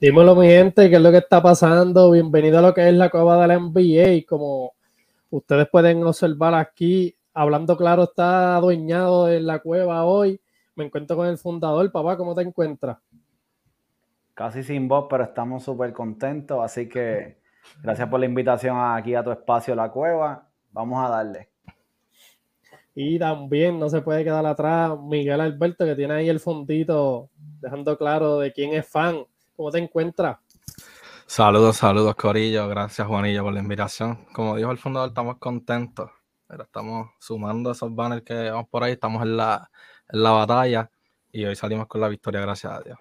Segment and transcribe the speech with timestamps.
[0.00, 2.12] Dímelo, mi gente, qué es lo que está pasando.
[2.12, 4.24] Bienvenido a lo que es la cueva de la NBA.
[4.28, 4.74] Como
[5.28, 10.40] ustedes pueden observar aquí, hablando claro, está adueñado en la cueva hoy.
[10.76, 11.90] Me encuentro con el fundador.
[11.90, 12.98] Papá, ¿cómo te encuentras?
[14.34, 16.60] Casi sin voz, pero estamos súper contentos.
[16.62, 17.38] Así que
[17.82, 20.48] gracias por la invitación aquí a tu espacio, la cueva.
[20.70, 21.48] Vamos a darle.
[22.94, 27.30] Y también no se puede quedar atrás Miguel Alberto, que tiene ahí el fondito,
[27.60, 29.24] dejando claro de quién es fan
[29.58, 30.38] ¿Cómo te encuentras?
[31.26, 32.68] Saludos, saludos, Corillo.
[32.68, 34.24] Gracias, Juanillo, por la invitación.
[34.32, 36.12] Como dijo el fundador, estamos contentos.
[36.46, 38.92] Pero estamos sumando esos banners que vamos por ahí.
[38.92, 39.68] Estamos en la,
[40.12, 40.88] en la batalla
[41.32, 42.98] y hoy salimos con la victoria, gracias a Dios.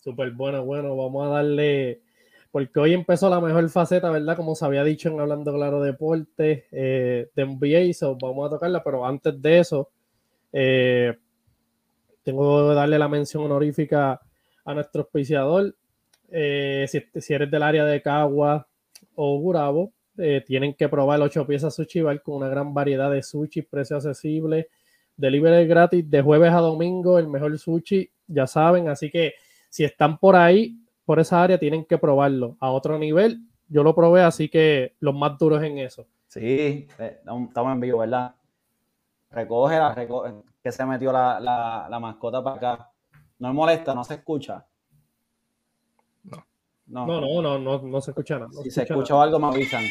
[0.00, 0.94] Súper bueno, bueno.
[0.94, 2.02] Vamos a darle.
[2.52, 4.36] Porque hoy empezó la mejor faceta, ¿verdad?
[4.36, 7.94] Como se había dicho en Hablando Claro Deporte eh, de NBA.
[7.94, 9.88] So vamos a tocarla, pero antes de eso,
[10.52, 11.16] eh,
[12.22, 14.20] tengo que darle la mención honorífica
[14.64, 15.74] a nuestro auspiciador.
[16.30, 18.66] Eh, si, eres del área de Cagua
[19.14, 23.22] o Gurabo, eh, tienen que probar 8 piezas Sushi Bar con una gran variedad de
[23.22, 24.68] sushi, precio accesible,
[25.16, 28.88] delivery gratis de jueves a domingo, el mejor sushi, ya saben.
[28.88, 29.34] Así que
[29.68, 33.40] si están por ahí, por esa área, tienen que probarlo a otro nivel.
[33.68, 36.06] Yo lo probé, así que los más duros en eso.
[36.28, 38.34] Sí, eh, estamos en vivo, ¿verdad?
[39.30, 41.38] Recoge, recoge que se metió la,
[41.90, 42.93] la mascota para acá.
[43.44, 44.64] No me molesta, no se escucha.
[46.22, 46.46] No.
[46.86, 48.50] No, no, no, no, no, se escucha nada.
[48.62, 49.84] si se escucha algo, me avisan.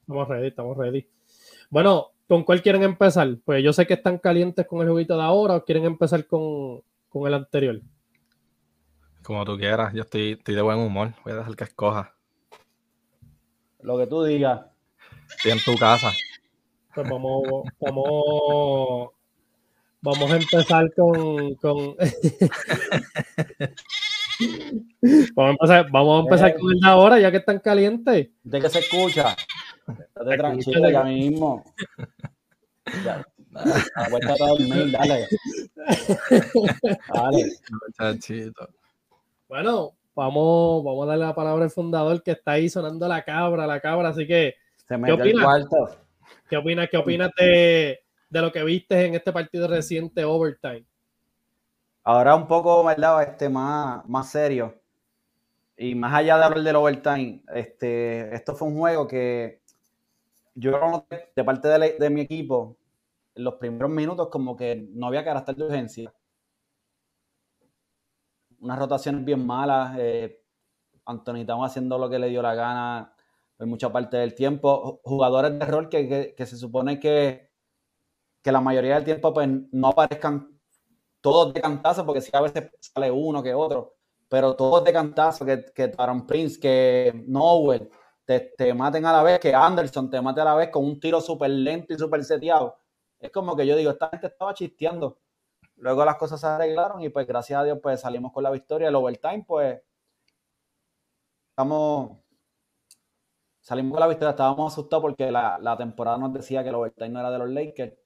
[0.00, 1.08] Estamos ready, estamos ready.
[1.70, 3.36] Bueno, ¿con cuál quieren empezar?
[3.44, 6.82] Pues yo sé que están calientes con el juguito de ahora o quieren empezar con,
[7.08, 7.80] con el anterior.
[9.22, 11.12] Como tú quieras, yo estoy, estoy, de buen humor.
[11.22, 12.16] Voy a dejar que escoja.
[13.80, 14.66] Lo que tú digas.
[15.36, 16.10] Estoy en tu casa.
[16.92, 17.42] Pues vamos,
[17.78, 19.12] vamos
[20.02, 21.54] Vamos a empezar con.
[21.54, 21.96] con...
[25.36, 28.30] vamos a empezar, vamos a empezar con el de ahora, ya que están calientes.
[28.42, 29.36] De que se escucha.
[29.86, 31.62] Estate tranquilo ya mismo.
[33.04, 33.24] Ya.
[34.10, 35.28] Vuelta a dormir, dale.
[37.14, 37.52] Dale.
[39.48, 43.68] Bueno, vamos, vamos a darle la palabra al fundador que está ahí sonando la cabra,
[43.68, 44.56] la cabra, así que.
[44.88, 45.68] Se ¿qué opinas?
[46.48, 46.88] ¿Qué opinas?
[46.90, 48.01] ¿Qué opinas de,
[48.32, 50.86] de lo que viste en este partido reciente overtime.
[52.02, 53.22] Ahora un poco, ¿verdad?
[53.22, 54.80] Este, más, más serio.
[55.76, 59.60] Y más allá de hablar del overtime, este, esto fue un juego que
[60.54, 61.06] yo
[61.36, 62.78] de parte de, mi equipo,
[63.34, 66.14] en los primeros minutos como que no había carácter de urgencia.
[68.60, 69.94] Unas rotaciones bien malas.
[69.98, 70.42] Eh,
[71.04, 73.14] Anthony haciendo lo que le dio la gana
[73.58, 75.00] en mucha parte del tiempo.
[75.04, 77.51] Jugadores de rol que se supone que
[78.42, 80.60] que la mayoría del tiempo pues no aparezcan
[81.20, 83.96] todos de cantazo, porque sí a veces sale uno que otro,
[84.28, 85.92] pero todos de cantazo, que, que
[86.26, 87.88] Prince, que Nowell,
[88.24, 90.98] te, te, maten a la vez, que Anderson te mate a la vez con un
[91.00, 92.76] tiro súper lento y súper seteado.
[93.20, 95.18] Es como que yo digo, esta gente estaba chisteando.
[95.76, 98.88] Luego las cosas se arreglaron y pues gracias a Dios pues salimos con la victoria.
[98.88, 99.80] El overtime pues
[101.50, 102.18] estamos
[103.60, 107.10] salimos con la victoria, estábamos asustados porque la, la temporada nos decía que el overtime
[107.10, 108.01] no era de los Lakers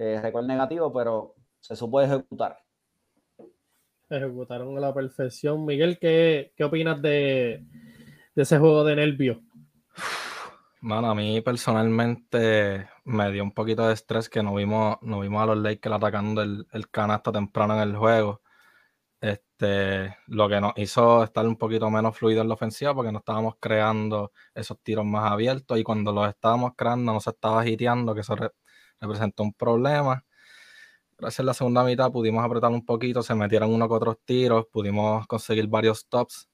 [0.00, 2.58] eh, récord negativo, pero se supo ejecutar.
[4.08, 5.66] Ejecutaron a la perfección.
[5.66, 7.62] Miguel, ¿qué, qué opinas de,
[8.34, 9.42] ese juego de nervio?
[10.80, 15.42] Mano, a mí personalmente me dio un poquito de estrés que no vimos, no vimos
[15.42, 18.40] a los Lakers atacando el, el canasto temprano en el juego.
[19.20, 23.18] Este, lo que nos hizo estar un poquito menos fluido en la ofensiva porque no
[23.18, 28.14] estábamos creando esos tiros más abiertos y cuando los estábamos creando no se estaba hiteando,
[28.14, 28.34] que eso
[29.00, 30.24] representó un problema.
[31.18, 34.66] Gracias a la segunda mitad pudimos apretar un poquito, se metieron unos que otros tiros,
[34.72, 36.48] pudimos conseguir varios tops.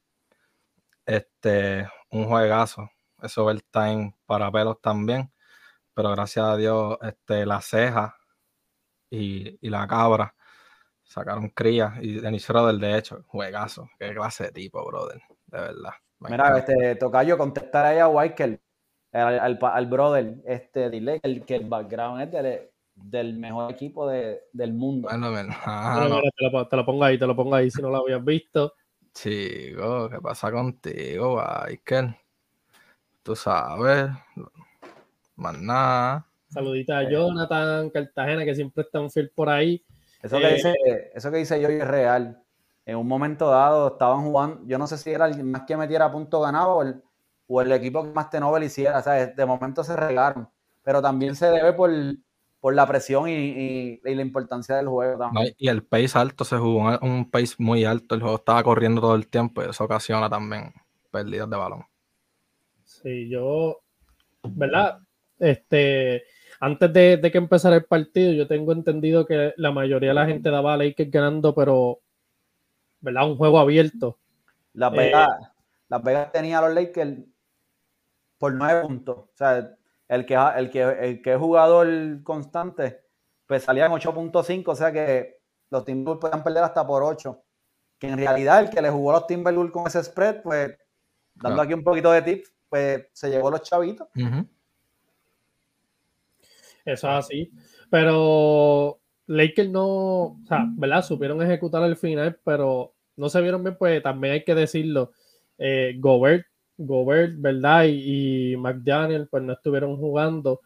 [1.05, 2.91] Este, un juegazo.
[3.23, 5.33] Eso overtime para pelos también.
[5.95, 8.17] Pero gracias a Dios, este, la ceja
[9.09, 10.35] y, la cabra
[11.05, 11.95] sacaron crías.
[12.03, 13.88] Y Denis del de hecho, juegazo.
[13.99, 15.23] Qué clase de tipo, brother.
[15.47, 15.93] De verdad.
[16.19, 18.61] Mira, este, toca yo contestar ahí a Michael
[19.21, 25.09] al, brother, este, dile que el, que el background es del, mejor equipo del mundo.
[25.11, 25.33] Bueno,
[26.69, 28.75] te, lo, pongo ahí, te lo pongo ahí si no lo habías visto.
[29.13, 32.15] Chico, ¿qué pasa contigo, Michael?
[33.23, 34.11] Tú sabes,
[35.37, 36.27] más nada.
[36.49, 37.09] Saludita a eh.
[37.11, 39.83] Jonathan Cartagena, que siempre está un fiel por ahí.
[40.23, 40.75] Eso que, eh, dice,
[41.15, 42.43] eso que dice yo es real.
[42.85, 46.11] En un momento dado estaban jugando, yo no sé si era el más que metiera
[46.11, 47.03] punto ganado o el,
[47.46, 49.02] o el equipo que más Tenovel hiciera.
[49.02, 49.34] ¿sabes?
[49.37, 50.48] De momento se regaron.
[50.82, 51.90] Pero también se debe por,
[52.60, 55.54] por la presión y, la importancia del juego también.
[55.58, 59.14] y el pace alto, se jugó un pace muy alto, el juego estaba corriendo todo
[59.14, 60.72] el tiempo y eso ocasiona también
[61.10, 61.84] pérdidas de balón.
[62.84, 63.82] Sí, yo,
[64.43, 64.98] ¿verdad?
[65.38, 66.25] Este,
[66.60, 70.50] antes de, que empezara el partido, yo tengo entendido que la mayoría de la gente
[70.50, 72.00] daba a Lakers ganando, pero,
[73.00, 73.28] ¿verdad?
[73.28, 74.19] Un juego abierto.
[74.72, 75.46] La Vegas, eh,
[75.88, 77.19] la Vegas tenía a los Lakers
[78.38, 79.17] por nueve puntos.
[79.19, 79.77] O sea,
[80.09, 83.03] el que, el que, el que es jugador constante,
[83.47, 85.38] pues salían 8.5, o sea que
[85.71, 87.43] los Timberwolves podían perder hasta por 8.
[87.99, 90.77] Que en realidad el que le jugó a los Timberwolves con ese spread, pues,
[91.35, 94.09] dando aquí un poquito de tips, pues se llevó los chavitos.
[96.85, 97.50] Eso es así.
[97.91, 101.03] Pero Lakers no, o sea, ¿verdad?
[101.03, 105.12] Supieron ejecutar el final, pero no se vieron bien, pues también hay que decirlo.
[105.59, 106.47] Eh, Gobert,
[106.78, 107.84] Gobert, ¿verdad?
[107.88, 110.61] Y, McDaniel, pues no estuvieron jugando.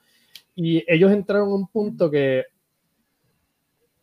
[0.54, 2.44] Y ellos entraron a un punto que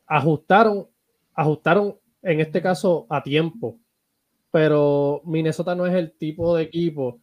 [0.05, 0.87] ajustaron,
[1.33, 3.77] ajustaron en este caso a tiempo.
[4.51, 7.19] Pero Minnesota no es el tipo de equipo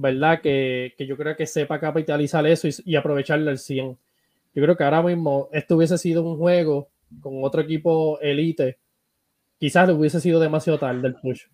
[0.00, 0.40] ¿verdad?
[0.40, 3.98] Que, yo creo que sepa capitalizar eso y, y, aprovecharlo al 100.
[4.54, 6.88] Yo creo que ahora mismo esto hubiese sido un juego
[7.20, 8.78] con otro equipo elite,
[9.58, 11.46] quizás hubiese sido demasiado tarde el push.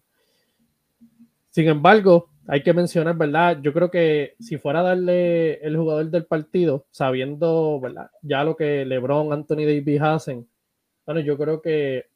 [1.54, 3.60] Sin embargo, hay que mencionar, ¿verdad?
[3.62, 8.10] Yo creo que si fuera a darle el jugador del partido, sabiendo, ¿verdad?
[8.22, 10.48] Ya lo que LeBron, Anthony Davis hacen,
[11.06, 12.06] bueno, yo creo que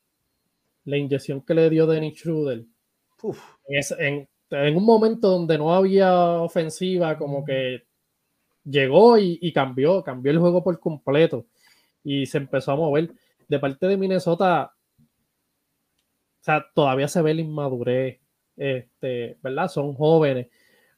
[0.87, 2.65] la inyección que le dio Dennis Schroeder
[3.69, 7.85] es en, en un momento donde no había ofensiva, como que
[8.65, 11.47] llegó y, cambió, cambió el juego por completo
[12.03, 13.13] y se empezó a mover.
[13.47, 15.05] De parte de Minnesota, o
[16.41, 18.19] sea, todavía se ve la inmadurez,
[18.59, 19.69] este, ¿verdad?
[19.69, 20.49] Son jóvenes,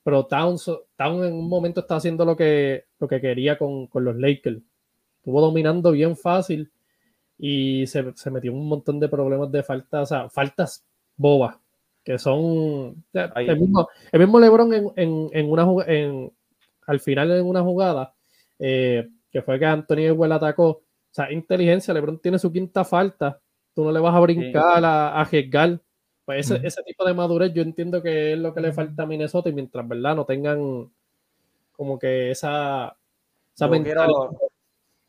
[0.02, 0.68] pero Towns,
[0.98, 4.62] en un momento está haciendo lo que, lo que quería con, los Lakers.
[5.18, 6.70] Estuvo dominando bien fácil
[7.38, 10.84] y se, se metió un montón de problemas de faltas, o sea, faltas
[11.16, 11.56] bobas
[12.04, 16.32] que son el mismo, el mismo, LeBron en, en, en una en,
[16.86, 18.14] al final en una jugada
[18.58, 23.40] eh, que fue que Anthony Edwards atacó, o sea, inteligencia, LeBron tiene su quinta falta,
[23.74, 25.24] tú no le vas a brincar a, a
[26.30, 29.06] pues ese, ese, tipo de madurez yo entiendo que es lo que le falta a
[29.06, 30.14] Minnesota y mientras, ¿verdad?
[30.14, 30.88] No tengan
[31.72, 32.96] como que esa,
[33.52, 34.30] esa quiero,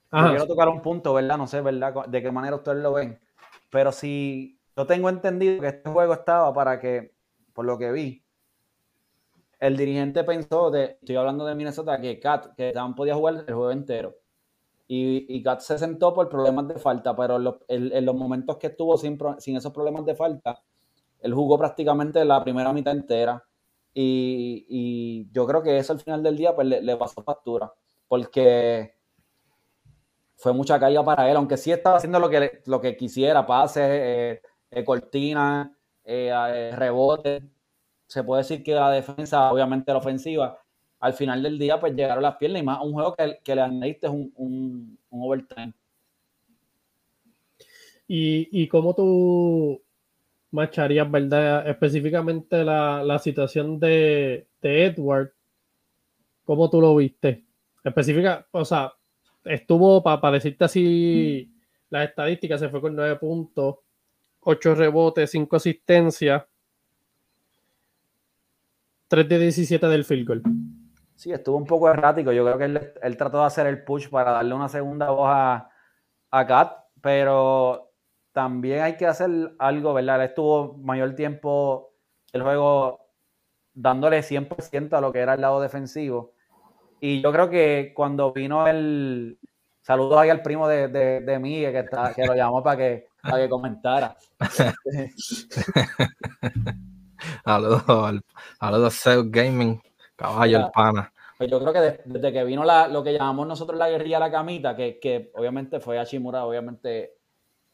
[0.09, 1.38] quiero tocar un punto, ¿verdad?
[1.38, 2.07] No sé, ¿verdad?
[2.07, 3.19] De qué manera ustedes lo ven,
[3.69, 7.13] pero si yo tengo entendido que este juego estaba para que,
[7.53, 8.23] por lo que vi,
[9.59, 13.53] el dirigente pensó, de, estoy hablando de Minnesota, que Kat, que también podía jugar el
[13.53, 14.15] juego entero.
[14.88, 17.38] Y, y Kat se sentó por problemas de falta, pero
[17.68, 20.63] en los, momentos que estuvo sin, sin, esos problemas de falta,
[21.21, 23.44] él jugó prácticamente la primera mitad entera.
[23.94, 27.73] Y, yo creo que eso al final del día pues, le, pasó factura,
[28.07, 28.95] porque
[30.38, 33.83] fue mucha carga para él, aunque sí estaba haciendo lo que, lo que quisiera, pases,
[33.85, 34.41] eh,
[34.71, 37.44] eh, cortina, eh, eh, rebote.
[38.07, 40.57] Se puede decir que la defensa, obviamente la ofensiva,
[41.00, 43.62] al final del día, pues llegaron las piernas y más un juego que, que le
[43.62, 45.73] añadiste un, un, un overtime.
[48.07, 49.81] ¿Y, ¿Y cómo tú
[50.51, 55.31] macharías, verdad, específicamente la, la situación de, de, Edward?
[56.44, 57.45] ¿Cómo tú lo viste?
[57.83, 58.94] Específica, o sea,
[59.44, 61.51] estuvo, para decirte así,
[61.89, 63.77] las estadísticas, se fue con nueve puntos,
[64.42, 66.44] 8 rebotes, 5 asistencias,
[69.07, 70.44] 3 de 17 del field goal.
[71.16, 72.31] Sí, estuvo un poco errático.
[72.31, 72.66] Yo creo que
[73.04, 75.69] él, trató de hacer el push para darle una segunda voz a,
[76.31, 77.91] a Kat, pero
[78.31, 80.21] también hay que hacer algo, ¿verdad?
[80.21, 81.94] Él estuvo mayor tiempo
[82.33, 83.00] el juego
[83.73, 86.33] dándole 100% a lo que era el lado defensivo.
[87.00, 89.40] Y yo creo que cuando vino el...
[89.81, 93.07] Saludos ahí al primo de, de, de mí, que, está, que lo llamó para que
[93.21, 94.18] para que comentara.
[97.45, 97.83] Saludos
[98.59, 99.81] a Self Gaming,
[100.16, 101.14] caballo el pana.
[101.38, 104.31] Pues yo creo que desde que vino la, lo que llamamos nosotros la guerrilla la
[104.31, 107.16] camita, que, que obviamente fue a Shimura, obviamente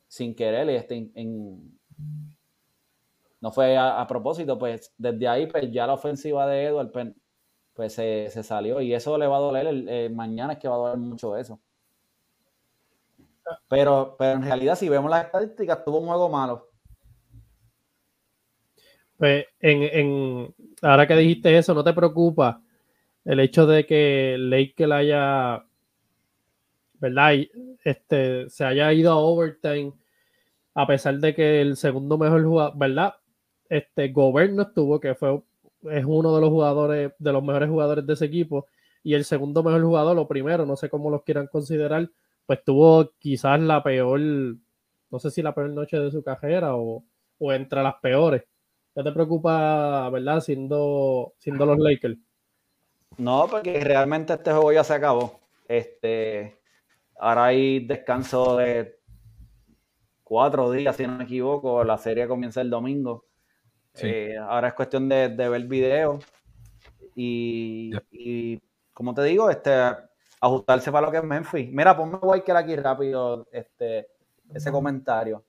[0.08, 1.80] sin querer, este, en,
[3.40, 7.08] no fue a, propósito, pues desde ahí pues ya la ofensiva de Edward pues,
[7.74, 10.76] pues se, se, salió y eso le va a doler, el, mañana es que va
[10.76, 11.60] a doler mucho eso.
[13.70, 16.70] Pero, pero en realidad, si vemos las estadísticas, tuvo un juego malo.
[19.18, 22.62] Pues en, en, ahora que dijiste eso, ¿no te preocupa
[23.26, 25.66] el hecho de que Lakers haya,
[27.00, 27.34] ¿verdad?
[27.84, 29.94] Este, se haya ido a overtime
[30.74, 33.16] a pesar de que el segundo mejor jugador, ¿verdad?
[33.68, 35.42] Este Gobert no estuvo, que fue,
[35.92, 38.68] es uno de los jugadores, de los mejores jugadores de ese equipo,
[39.02, 42.10] y el segundo mejor jugador, o primero, no sé cómo los quieran considerar,
[42.46, 47.04] pues tuvo quizás la peor, no sé si la peor noche de su carrera o,
[47.40, 48.44] o entre las peores.
[48.94, 52.18] ¿Qué te preocupa, verdad, siendo, siendo los Lakers?
[53.18, 55.40] No, porque realmente este juego ya se acabó.
[55.68, 56.57] Este,
[57.20, 59.00] ahora hay descanso de
[60.24, 61.84] cuatro días, si no me equivoco.
[61.84, 63.26] La serie comienza el domingo.
[64.02, 66.20] Eh, ahora es cuestión de, ver video
[67.16, 68.60] y,
[68.94, 69.72] como te digo, este,
[70.40, 71.72] ajustarse para lo que es Memphis.
[71.72, 74.08] Mira, ponme Walker aquí rápido, este,
[74.54, 75.44] ese comentario.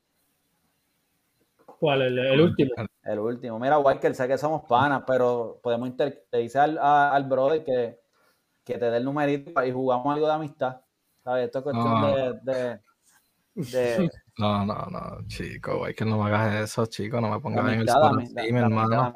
[1.78, 2.02] ¿Cuál?
[2.02, 2.70] El, último.
[3.04, 3.58] El último.
[3.58, 8.00] Mira, Walker, sé que somos panas, pero podemos inter te dice al, al brother que,
[8.64, 10.80] que, te dé el numerito y jugamos algo de amistad.
[11.28, 11.44] ¿Sabes?
[11.44, 12.80] Esto es cuestión de,
[13.54, 13.54] de,
[14.38, 17.88] No, no, no, chico, Walker, no me hagas eso, chico, no me pongas en el
[17.88, 19.12] spot mi hermano.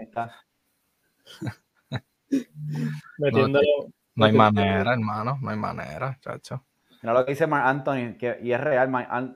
[4.15, 6.63] no, hay manera, hermano, no hay manera, chacho.
[7.01, 8.91] Mira lo que dice Mark Anthony, que, y es real,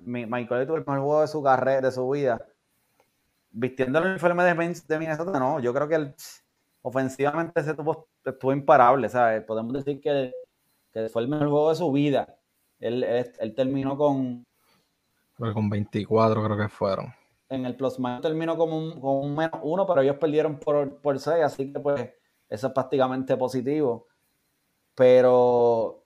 [0.05, 2.39] Michael tuvo el mejor juego de su carrera, de su vida
[3.53, 6.15] vistiendo el uniforme de, de Minnesota, no, yo creo que él,
[6.83, 9.43] ofensivamente se tuvo, estuvo imparable, ¿sabes?
[9.45, 10.35] Podemos decir que,
[10.93, 12.36] que, fue el mejor juego de su vida.
[12.81, 14.45] Él, él, terminó con...
[15.37, 17.15] con 24 creo que fueron.
[17.49, 21.01] En el plus minus terminó con un, con un menos uno, pero ellos perdieron por,
[21.01, 22.11] por 6, así que pues
[22.49, 24.07] eso es prácticamente positivo.
[24.95, 26.03] Pero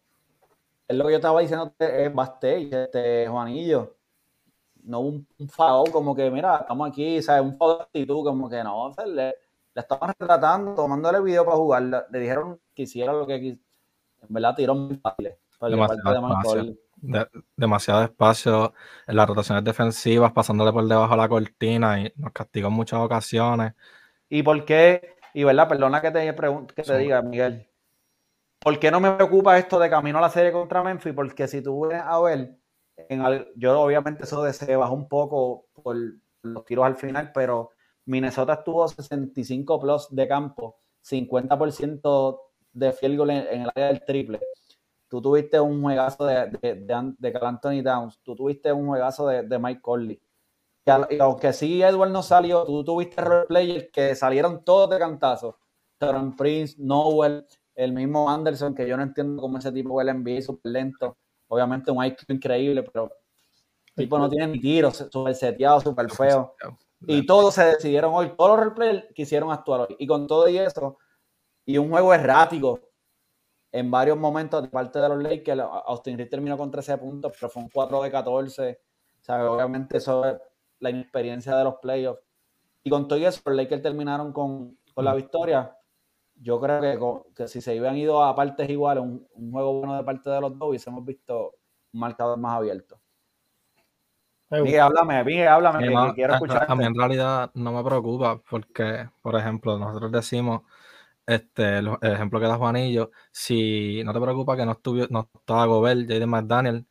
[0.87, 3.97] es lo que yo estaba diciendo, es Basté, este Juanillo
[4.85, 5.49] no un, un
[5.93, 7.43] como que, mira, estamos aquí, ¿sabes?
[7.43, 9.35] Un foul de actitud, como que no, le, le
[9.75, 13.61] estaban retratando, tomándole video para jugar, le, dijeron que hiciera lo que en
[14.29, 15.01] verdad tiró muy
[15.61, 16.77] Demasiado, espacio,
[17.57, 18.75] demasiado espacio
[19.07, 23.01] en las rotaciones defensivas, pasándole por debajo de la cortina y nos castigó en muchas
[23.01, 23.75] ocasiones.
[24.29, 25.17] ¿Y por qué?
[25.35, 26.35] Y verdad, perdona que te,
[26.75, 27.69] que te diga, Miguel,
[28.59, 31.13] ¿por qué no me preocupa esto de camino a la serie contra Memphis?
[31.13, 32.57] Porque si tú ves a ver,
[33.57, 35.97] yo obviamente eso se bajó un poco por
[36.43, 37.71] los tiros al final, pero
[38.07, 42.41] Minnesota estuvo 65 plus de campo, 50%
[42.73, 44.41] de field goal en, el área del triple.
[45.11, 49.83] Tú tuviste un juegazo de, de, de, Anthony Downs, tú tuviste un juegazo de, Mike
[49.83, 50.23] Conley.
[51.11, 55.59] Y aunque sí Edward no salió, tú tuviste role players que salieron todos de cantazo.
[55.99, 60.41] Teron Prince, Noel, el mismo Anderson, que yo no entiendo cómo ese tipo el NBA
[60.41, 61.19] súper lento
[61.51, 63.13] obviamente un IQ increíble, pero
[63.97, 66.55] el tipo no tiene ni tiros, súper seteado, súper feo.
[67.07, 69.97] Y todos se decidieron hoy, todos los replayers quisieron actuar hoy.
[69.99, 70.99] Y con todo y eso,
[71.67, 72.81] y un juego errático
[73.73, 77.51] en varios momentos de parte de los Lakers, Austin Reed terminó con 13 puntos, pero
[77.51, 78.81] fue un 4 de 14.
[79.21, 80.37] O sea, obviamente eso es
[80.81, 82.23] la inexperiencia de los playoffs.
[82.83, 85.77] Y con todo eso, los Lakers terminaron con, con la victoria
[86.43, 90.31] yo creo que, si se hubieran ido a partes iguales, un, juego bueno de parte
[90.31, 91.55] de los dos, hubiésemos visto
[91.93, 92.99] un marcador más abierto.
[94.51, 96.67] Miguel, háblame, Miguel, háblame, que quiero escuchar.
[96.69, 100.63] A, mí en realidad no me preocupa porque, por ejemplo, nosotros decimos,
[101.31, 105.67] este, el, ejemplo que da Juanillo, si no te preocupa que no, estuvo, no estaba
[105.67, 106.87] Gobert, Jaden McDaniel,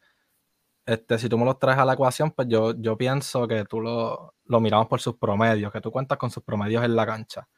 [0.85, 3.81] este, si tú me los traes a la ecuación, pues yo, yo pienso que tú
[3.81, 7.49] lo, lo miramos por sus promedios, que tú cuentas con sus promedios en la cancha.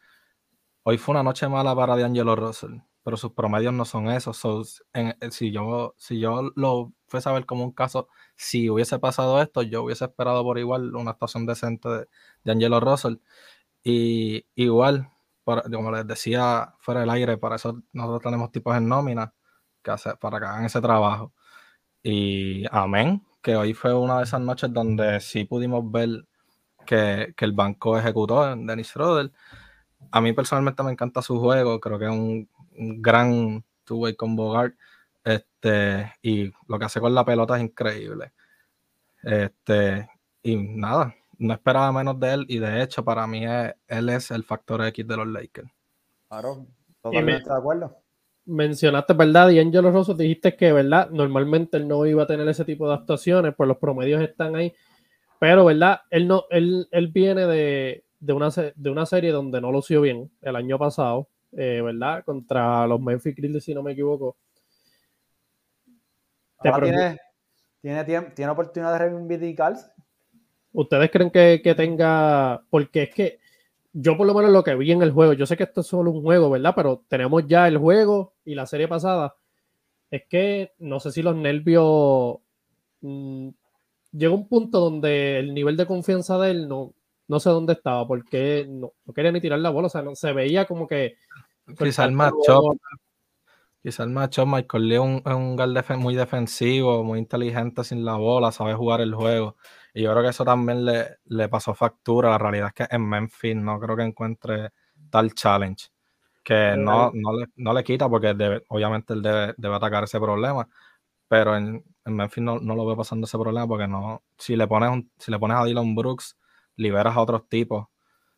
[0.84, 4.84] Hoy fue una noche mala para D'Angelo Russell, pero sus promedios no son esos.
[4.94, 9.42] Eh, si, yo, si yo lo fuese a ver como un caso, si hubiese pasado
[9.42, 12.08] esto, yo hubiese esperado por igual una actuación decente de,
[12.44, 13.18] de Angelo Russell.
[13.84, 15.12] Y igual,
[15.44, 19.34] como les decía fuera del aire, para eso nosotros tenemos tipos en nómina
[19.84, 21.34] que hacer, para que hagan ese trabajo.
[22.04, 26.10] Y amén, que hoy fue una de esas noches donde sí pudimos ver
[26.86, 29.32] que, que el banco ejecutó en Dennis Schroeder
[30.12, 32.50] a mí personalmente me encanta su juego, creo que es un,
[33.02, 34.76] gran two-way con Bogart.
[35.24, 38.34] Este, y lo que hace con la pelota es increíble.
[39.24, 40.10] Este,
[40.42, 44.44] y nada, no esperaba menos de él, y de hecho, para mí él es el
[44.44, 45.70] factor X de los Lakers.
[46.30, 46.68] Claro,
[47.02, 47.98] totalmente de acuerdo.
[48.46, 49.50] Mencionaste, ¿verdad?
[49.50, 51.10] Y Angelo Rosso dijiste que, ¿verdad?
[51.10, 54.74] Normalmente él no iba a tener ese tipo de actuaciones, pues los promedios están ahí.
[55.40, 56.02] Pero, ¿verdad?
[56.12, 60.32] Él no, él, él viene de, de una, de una serie donde no lució bien
[60.42, 62.24] el año pasado, eh, ¿verdad?
[62.24, 64.38] Contra los Memphis Grizzlies, si no me equivoco.
[66.62, 67.18] tiene,
[67.82, 69.92] tiene, tiene, oportunidad de reivindicarse.
[70.74, 72.64] ¿Ustedes creen que, tenga.?
[72.70, 73.40] Porque es que
[73.94, 75.88] yo, por lo menos, lo que vi en el juego, yo sé que esto es
[75.88, 76.74] solo un juego, ¿verdad?
[76.76, 79.36] Pero tenemos ya el juego y la serie pasada.
[80.10, 82.38] Es que no sé si los nervios.
[83.02, 83.50] Mm,
[84.12, 86.94] llegó un punto donde el nivel de confianza de él no,
[87.28, 90.34] no sé dónde estaba, porque no, quería ni tirar la bola, o sea, no, se
[90.34, 91.16] veía como que...
[91.78, 92.78] Quizá el matchup,
[93.82, 98.16] Quizá el macho Michael Lee es un, un guard muy defensivo, muy inteligente sin la
[98.16, 99.56] bola, sabe jugar el juego.
[99.94, 102.30] Y yo creo que eso también le, le pasó factura.
[102.30, 104.72] La realidad es que en Memphis no creo que encuentre
[105.10, 105.88] tal challenge.
[106.44, 108.30] Que no, no, le, no le quita porque
[108.70, 110.68] obviamente él debe, debe, atacar ese problema.
[111.28, 114.24] Pero en, en Memphis no, no, lo veo pasando ese problema porque no.
[114.38, 116.38] Si le pones, un, si le pones a Dylan Brooks,
[116.78, 117.88] liberas a otros tipos.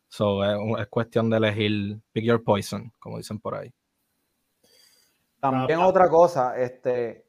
[0.10, 3.74] So, es, es cuestión de elegir pick your poison, como dicen por ahí.
[5.40, 7.26] También otra cosa, este,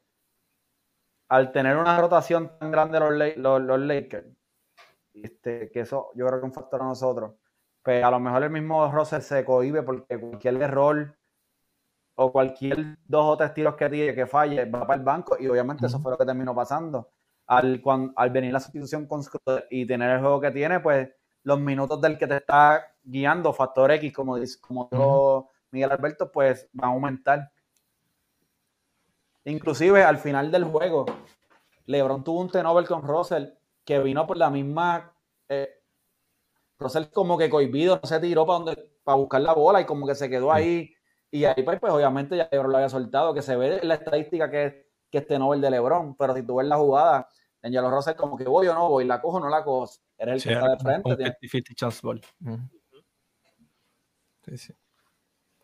[1.35, 4.27] al tener una rotación tan grande los, los, Lakers,
[5.13, 7.33] este, que eso yo creo que es un factor a nosotros,
[7.83, 11.17] pues a lo mejor el mismo Russell se cohibe porque cualquier error
[12.15, 15.47] o cualquier dos o tres tiros que tire que falle va para el banco y
[15.47, 17.09] obviamente eso fue lo que terminó pasando.
[17.47, 17.83] Al,
[18.15, 19.21] al venir la sustitución con
[19.69, 21.09] y tener el juego que tiene, pues
[21.43, 26.31] los minutos del que te está guiando, factor X, como, dice, como dijo Miguel Alberto,
[26.31, 27.51] pues va a aumentar.
[29.45, 31.05] Inclusive al final del juego,
[31.85, 33.49] LeBron tuvo un tenover con Russell
[33.83, 35.13] que vino por la misma.
[35.47, 35.69] Eh,
[36.77, 40.07] Russell como que cohibido, no se tiró para, donde, para buscar la bola y como
[40.07, 40.93] que se quedó ahí.
[41.31, 43.95] Y ahí pues, pues obviamente ya LeBron lo había soltado, que se ve en la
[43.95, 47.29] estadística que, que es tenover de LeBron, pero si tú ves la jugada,
[47.61, 49.91] Angelo Russell como que voy o no voy, la cojo o no la cojo.
[50.17, 51.37] Eres el que está de frente.
[54.45, 54.73] Sí, sí.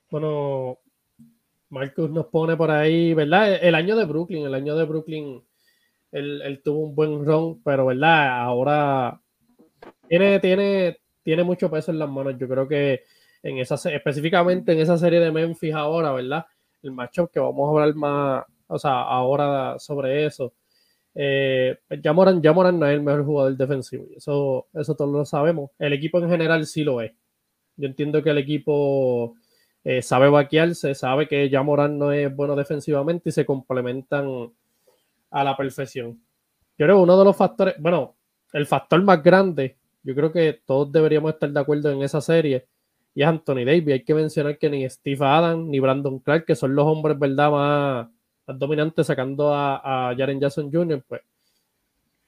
[0.10, 0.80] Bueno,
[1.72, 3.64] Marcus nos pone por ahí, ¿verdad?
[3.64, 5.42] El año de Brooklyn, el año de Brooklyn,
[6.12, 8.42] él, tuvo un buen run, pero ¿verdad?
[8.42, 9.22] Ahora
[10.08, 12.36] tiene, tiene, tiene mucho peso en las manos.
[12.38, 13.04] Yo creo que
[13.42, 16.46] en esa, específicamente en esa serie de Memphis ahora, ¿verdad?
[16.84, 20.54] El matchup que vamos a hablar más, o sea, ahora sobre eso.
[21.16, 25.24] Eh, ya Moran, ya Moran no es el mejor jugador defensivo, eso, eso todos lo
[25.24, 25.72] sabemos.
[25.80, 27.14] El equipo en general sí lo es.
[27.78, 29.36] Yo entiendo que el equipo
[29.84, 34.52] eh, sabe vaquearse, sabe que ya Morán no es bueno defensivamente y se complementan
[35.32, 36.22] a la perfección.
[36.78, 38.16] Yo creo que uno de los factores, bueno,
[38.54, 42.68] el factor más grande, yo creo que todos deberíamos estar de acuerdo en esa serie,
[43.14, 43.94] y es Anthony Davis.
[43.94, 47.52] Hay que mencionar que ni Steve Adams ni Brandon Clark, que son los hombres, ¿verdad?,
[47.52, 48.08] más,
[48.48, 51.22] dominantes sacando a, a Jaren Jackson Jr., pues.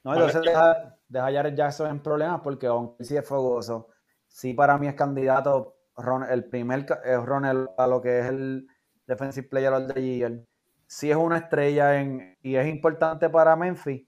[0.03, 3.87] No, entonces deja, deja a Jaren Jackson en problemas porque aunque sí es fogoso,
[4.27, 5.75] sí para mí es candidato
[6.29, 8.67] el primer eh, Ronald a lo que es el
[9.07, 10.43] Defensive Player of the Year,
[10.87, 14.03] si es una estrella en, y es importante para Memphis.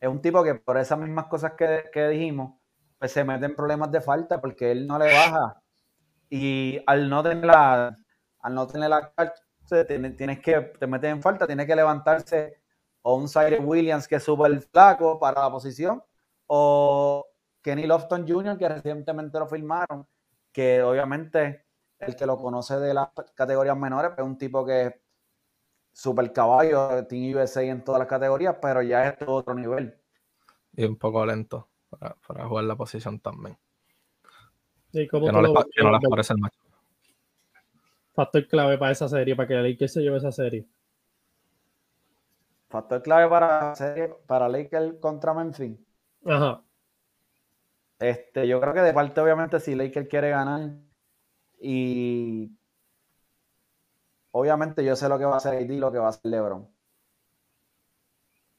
[0.00, 2.54] Es un tipo que por esas mismas cosas que, dijimos,
[2.98, 5.60] pues se mete en problemas de falta porque él no le baja.
[6.30, 7.98] Y al no tener la,
[8.40, 9.12] al no tener la
[10.16, 12.60] tienes, que, te metes en falta, tiene que levantarse
[13.02, 16.02] o un Cyrus Williams que sube el flaco para la posición,
[16.46, 17.26] o
[17.62, 20.06] Kenny Lofton Jr., que recientemente lo firmaron,
[20.52, 21.66] que obviamente
[21.98, 24.94] el que lo conoce de las categorías menores es un tipo que es
[25.92, 29.96] super caballo, Team USA en todas las categorías, pero ya es otro nivel.
[30.76, 33.58] Y un poco lento para, jugar la posición también.
[34.92, 35.52] ¿Y cómo que no, les,
[36.08, 36.58] parece el macho.
[38.14, 40.66] Factor clave para esa serie, para que Lakers se lleve esa serie.
[42.68, 45.78] Factor clave para, serie, para Lakers contra Memphis.
[46.24, 46.62] Ajá.
[47.98, 50.70] Este, yo creo que de parte, obviamente, si Lakers quiere ganar
[51.60, 52.56] y
[54.30, 56.68] obviamente yo sé lo que va a hacer AD lo que va a hacer LeBron.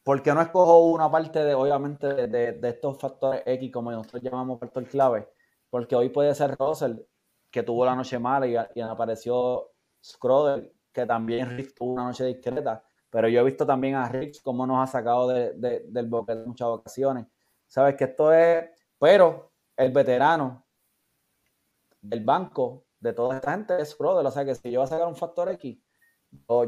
[0.04, 4.60] ¿Por qué no escojo una parte de, obviamente, de, estos factores X, como nosotros llamamos
[4.60, 5.30] factor clave?
[5.70, 6.98] Porque hoy puede ser Russell,
[7.52, 9.72] que tuvo la noche mala y, apareció
[10.04, 12.84] Scroder, que también Rick tuvo una noche discreta.
[13.10, 16.68] Pero yo he visto también a Rich cómo nos ha sacado del boquete en muchas
[16.68, 17.28] ocasiones.
[17.68, 18.70] Sabes que esto es
[19.00, 20.66] pero el veterano
[22.02, 24.26] del banco de toda esta gente es Schroeder.
[24.26, 25.78] O sea que si yo voy a sacar un factor X,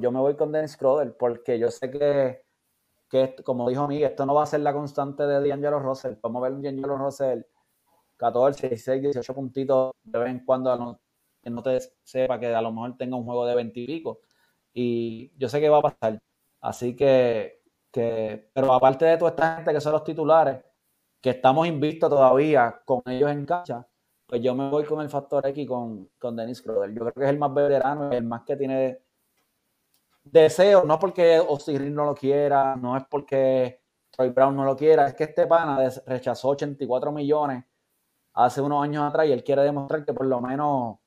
[0.02, 2.44] yo me voy con Dennis Schroeder porque yo sé que,
[3.10, 6.16] que, como dijo Miguel, esto no va a ser la constante de D'Angelo Russell.
[6.22, 7.42] Vamos a ver un D'Angelo Russell
[8.18, 11.00] 14, 16, 18 puntitos de vez en cuando
[11.42, 14.22] que no te sepa que a lo mejor tenga un juego de 20 y pico.
[14.74, 16.20] Y yo sé que va a pasar.
[16.62, 20.64] Así que, que pero aparte de toda esta gente que son los titulares,
[21.22, 23.88] que estamos invistos todavía con ellos en cancha,
[24.26, 26.92] pues yo me voy con el factor X con, con Dennis Crowder.
[26.94, 29.00] Yo creo que es el más veterano, el más que tiene
[30.24, 35.08] deseo, no porque Osiris no lo quiera, no es porque Troy Brown no lo quiera,
[35.08, 37.66] es que este pana rechazó 84 millones
[38.34, 40.98] hace unos años atrás y él quiere demostrar que por lo menos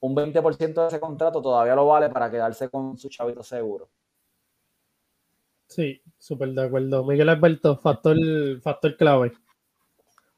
[0.00, 3.88] un 20% de ese contrato todavía lo vale para quedarse con su chavito seguro.
[5.74, 7.02] Sí, súper de acuerdo.
[7.02, 8.16] Miguel Alberto, factor,
[8.60, 9.32] factor clave.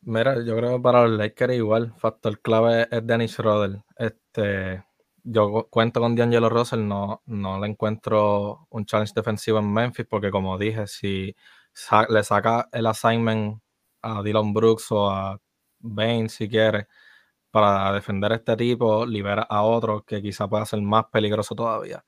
[0.03, 3.83] Mira, yo creo que para los Lakers igual, factor clave es Dennis Schroeder.
[3.97, 4.85] Este,
[5.25, 10.31] yo cuento con D'Angelo Russell, no, no le encuentro un challenge defensivo en Memphis, porque
[10.31, 11.35] como dije, si
[12.11, 13.61] le saca el assignment
[14.03, 15.41] a Dylan Brooks o a
[15.81, 16.87] Bain, si quiere,
[17.51, 22.05] para defender a este tipo, libera a otro que quizá pueda ser más peligroso todavía.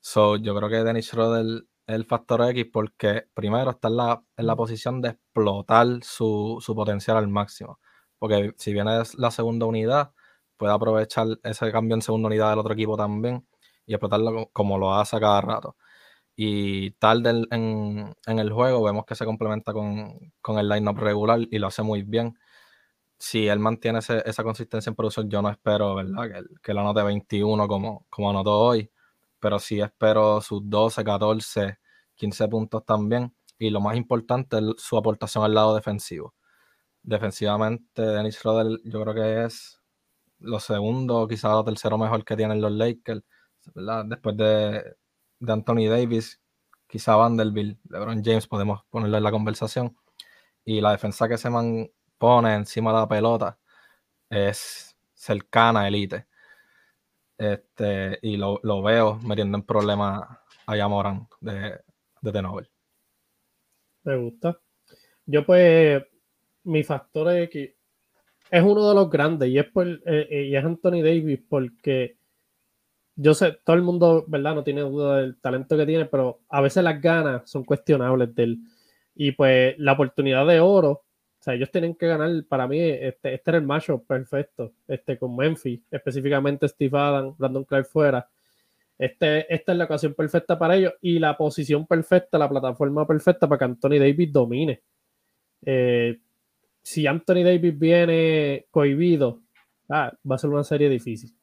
[0.00, 4.46] So, yo creo que Dennis Schroeder el factor X porque primero está en la, en
[4.46, 7.80] la posición de explotar su, su potencial al máximo.
[8.18, 10.12] Porque si viene la segunda unidad,
[10.56, 13.46] puede aprovechar ese cambio en segunda unidad del otro equipo también
[13.86, 15.76] y explotarlo como lo hace cada rato.
[16.36, 21.58] Y tarde en, el juego vemos que se complementa con, con el line-up regular y
[21.58, 22.38] lo hace muy bien.
[23.18, 26.24] Si él mantiene esa consistencia en producción, yo no espero, ¿verdad?
[26.30, 28.90] Que, que la anote 21 como, como anotó hoy,
[29.42, 31.78] pero sí espero sus 12, 14,
[32.14, 33.34] 15 puntos también.
[33.58, 36.34] Y lo más importante es su aportación al lado defensivo.
[37.02, 39.80] Defensivamente, Dennis Schroeder yo creo que es
[40.38, 43.22] lo segundo, quizás lo tercero mejor que tienen los Lakers.
[44.06, 44.96] Después de,
[45.40, 46.40] de Anthony Davis,
[46.86, 49.96] quizá Vanderbilt, LeBron James, podemos ponerlo en la conversación.
[50.64, 51.50] Y la defensa que se
[52.16, 53.58] pone encima de la pelota
[54.30, 56.28] es cercana a elite.
[57.42, 60.22] Este, y lo, veo metiendo en problemas
[60.64, 61.80] a Yamoran de,
[62.20, 62.68] de Nobel.
[64.04, 64.60] Me gusta.
[65.26, 66.04] Yo pues,
[66.62, 67.74] mi factor que
[68.48, 72.16] es uno de los grandes y es, por, eh, eh, y es Anthony Davis porque
[73.16, 74.54] yo sé, todo el mundo, ¿verdad?
[74.54, 78.42] No tiene duda del talento que tiene, pero a veces las ganas son cuestionables de
[78.44, 78.58] él.
[79.16, 81.02] Y pues la oportunidad de oro,
[81.42, 85.18] o sea, ellos tienen que ganar, para mí, este, este era el macho perfecto, este
[85.18, 88.30] con Memphis, específicamente Steve Adams, Brandon Clark fuera.
[88.96, 93.48] Este, esta es la ocasión perfecta para ellos y la posición perfecta, la plataforma perfecta
[93.48, 94.82] para que Anthony Davis domine.
[95.66, 96.20] Eh,
[96.80, 99.40] si Anthony Davis viene cohibido,
[99.88, 101.34] ah, va a ser una serie difícil.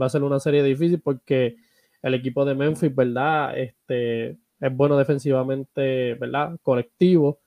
[0.00, 1.54] Va a ser una serie difícil porque
[2.02, 3.56] el equipo de Memphis, ¿verdad?
[3.56, 6.58] Este, es bueno defensivamente, ¿verdad?
[6.60, 7.38] Colectivo.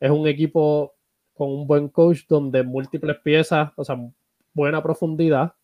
[0.00, 0.93] Es un equipo
[1.34, 3.98] con un buen coach donde múltiples piezas, o sea,
[4.52, 5.54] buena profundidad,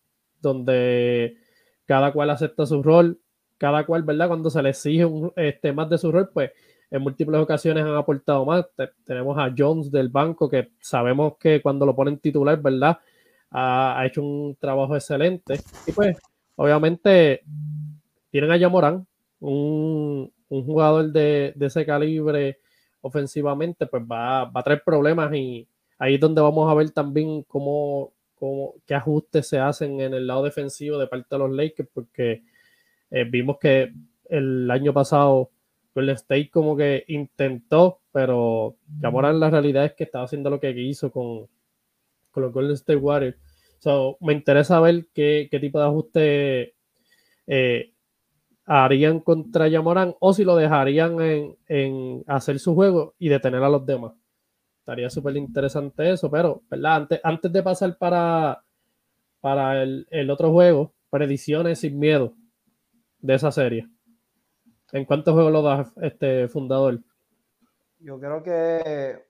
[0.41, 1.37] donde
[1.85, 3.19] cada cual acepta su rol,
[3.57, 4.27] cada cual, ¿verdad?
[4.27, 6.51] Cuando se le exige un, este, más de su rol, pues
[6.89, 8.65] en múltiples ocasiones han aportado más.
[9.05, 12.99] tenemos a Jones del banco, que sabemos que cuando lo ponen titular, ¿verdad?
[13.51, 15.59] Ha, hecho un trabajo excelente.
[15.87, 16.17] Y pues,
[16.55, 17.43] obviamente,
[18.29, 19.05] tienen a Yamorán,
[19.39, 22.59] un, un jugador de, ese calibre
[23.01, 28.13] ofensivamente, pues va, a traer problemas y ahí es donde vamos a ver también cómo,
[28.35, 32.43] cómo qué ajustes se hacen en el lado defensivo de parte de los Lakers, porque
[33.09, 33.93] eh, vimos que
[34.29, 35.51] el año pasado
[35.93, 40.71] Golden State como que intentó, pero Jamoran la realidad es que estaba haciendo lo que
[40.71, 41.47] hizo con,
[42.31, 43.37] con los Golden State Warriors.
[43.79, 46.75] So, me interesa ver qué, tipo de ajuste
[47.47, 47.91] eh,
[48.71, 51.17] harían contra Yamoran o si lo dejarían
[51.67, 54.13] en, hacer su juego y detener a los demás.
[54.79, 56.95] Estaría súper interesante eso, pero ¿verdad?
[56.95, 58.63] Antes, antes de pasar para,
[59.41, 62.33] para el, el otro juego, predicciones sin miedo
[63.19, 63.89] de esa serie.
[64.93, 66.99] ¿En cuántos juegos lo das, este fundador?
[67.99, 69.25] Yo creo que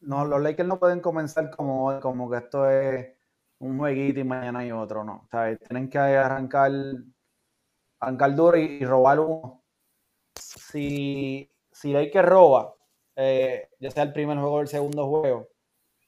[0.00, 3.06] no, los Lakers no pueden comenzar como, como que esto es
[3.58, 5.24] un jueguito y mañana hay otro, no.
[5.24, 6.72] O sea, tienen que arrancar,
[8.04, 9.64] arrancar duro y, robar uno.
[10.36, 12.74] Si, si Lakers roba,
[13.16, 15.48] eh, ya sea el primer juego o el segundo juego,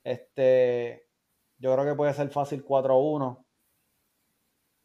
[0.04, 1.08] este,
[1.58, 3.44] yo creo que puede ser fácil 4-1.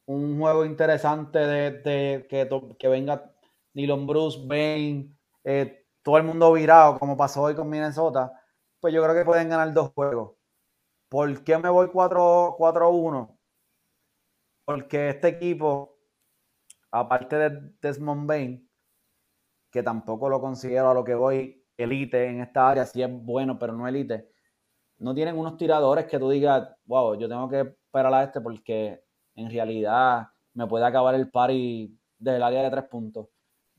[0.08, 3.34] Un juego interesante de, que, que venga
[3.74, 8.32] Dylan Bruce, Bain, eh, todo el mundo virado, como pasó hoy con Minnesota,
[8.80, 10.36] pues yo creo que pueden ganar dos juegos.
[11.10, 13.38] ¿Por qué me voy 4-1?
[14.66, 15.91] Porque este equipo,
[16.92, 18.70] aparte de Desmond Bain,
[19.72, 23.58] que tampoco lo considero a lo que voy elite en esta área, si es bueno,
[23.58, 24.30] pero no elite,
[25.00, 29.04] no tienen unos tiradores que tú digas, wow, yo tengo que esperar a este porque
[29.36, 33.28] en realidad me puede acabar el party del área de tres puntos.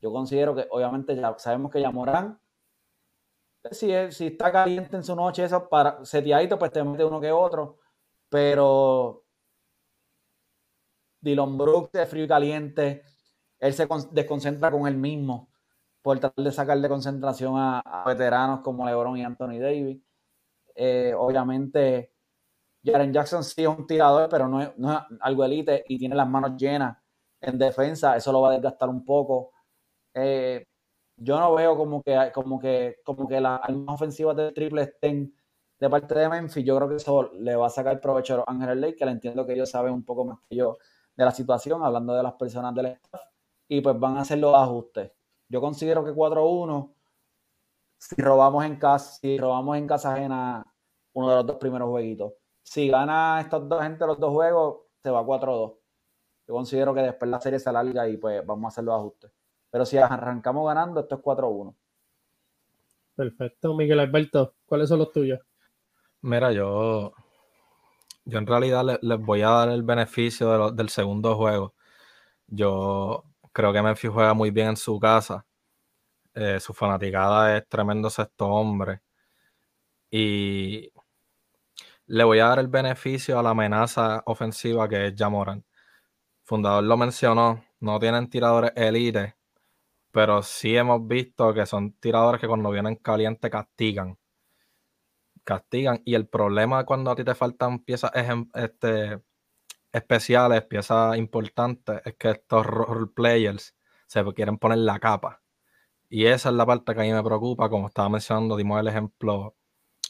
[0.00, 2.40] Yo considero que, obviamente, ya sabemos que ya Morán,
[3.70, 7.30] si, si está caliente en su noche, eso para setiadito, pues te mete uno que
[7.30, 7.78] otro.
[8.28, 9.21] Pero
[11.22, 13.04] Dylan Brooks de frío y caliente,
[13.58, 15.48] él se desconcentra con él mismo
[16.02, 20.02] por tratar de sacar de concentración a, veteranos como LeBron y Anthony Davis.
[20.74, 22.12] Eh, obviamente,
[22.84, 26.16] Jaren Jackson sí es un tirador, pero no es, no es algo elite y tiene
[26.16, 26.98] las manos llenas
[27.40, 28.16] en defensa.
[28.16, 29.52] Eso lo va a desgastar un poco.
[30.12, 30.66] Eh,
[31.16, 35.32] yo no veo como que, como que, como que las armas ofensivas del triple estén
[35.78, 36.64] de parte de Memphis.
[36.64, 39.46] Yo creo que eso le va a sacar provecho a los Ángeles que le entiendo
[39.46, 40.78] que ellos saben un poco más que yo
[41.16, 43.22] de la situación, hablando de las personas del staff,
[43.68, 45.12] y pues van a hacer los ajustes.
[45.48, 46.94] Yo considero que 4-1,
[47.98, 50.66] si robamos en casa, si robamos en casa ajena
[51.12, 52.32] uno de los dos primeros jueguitos.
[52.62, 55.76] Si gana estos dos gente los dos juegos, se va 4-2.
[56.48, 59.30] Yo considero que después la serie se alarga y pues vamos a hacer los ajustes.
[59.70, 61.74] Pero si arrancamos ganando, esto es 4-1.
[63.14, 65.40] Perfecto, Miguel Alberto, ¿cuáles son los tuyos?
[66.22, 67.12] Mira, yo,
[68.24, 71.74] yo en realidad les, voy a dar el beneficio del segundo juego.
[72.48, 75.46] Yo creo que Memphis juega muy bien en su casa.
[76.34, 79.02] Eh, su fanaticada es tremendo sexto hombre.
[80.10, 80.92] Y
[82.06, 85.64] le voy a dar el beneficio a la amenaza ofensiva que es Jamoran.
[86.44, 89.36] Fundador lo mencionó, no tienen tiradores elite,
[90.12, 94.18] pero sí hemos visto que son tiradores que cuando vienen caliente castigan.
[95.44, 96.02] Castigan.
[96.04, 98.10] Y el problema cuando a ti te faltan piezas
[98.54, 99.20] este,
[99.92, 103.76] especiales, piezas importantes, es que estos role players
[104.06, 105.42] se quieren poner la capa.
[106.08, 108.88] Y esa es la parte que a mí me preocupa, como estaba mencionando, dimos el
[108.88, 109.56] ejemplo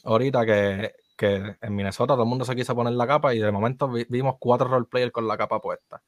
[0.03, 3.51] ahorita que, que en Minnesota todo el mundo se quiso poner la capa y de
[3.51, 6.03] momento vimos cuatro role players con la capa puesta.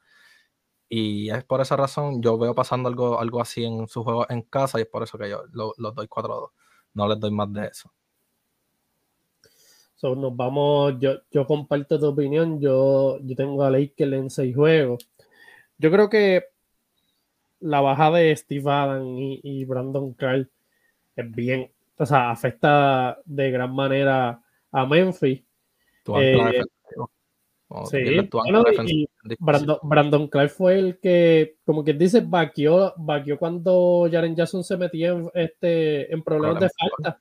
[0.89, 4.43] Y es por esa razón, yo veo pasando algo, algo así en su juego en
[4.43, 6.51] casa y es por eso que yo los doy 4-2.
[6.93, 7.91] No les doy más de eso.
[9.95, 14.53] So, nos vamos, yo, yo comparto tu opinión, yo, yo tengo a Lakers en seis
[14.53, 15.09] juegos.
[15.77, 16.43] Yo creo que
[17.61, 20.49] la baja de Steve Adams y, Brandon Carl
[21.15, 25.41] es bien, o sea, afecta de gran manera a Memphis.
[26.17, 26.61] Eh,
[27.89, 27.97] sí,
[28.85, 32.93] y Brandon, Brandon Clark fue el que, como que dice, vaqueó,
[33.39, 37.19] cuando Jaren Jackson se metía en, este, en problemas de falta.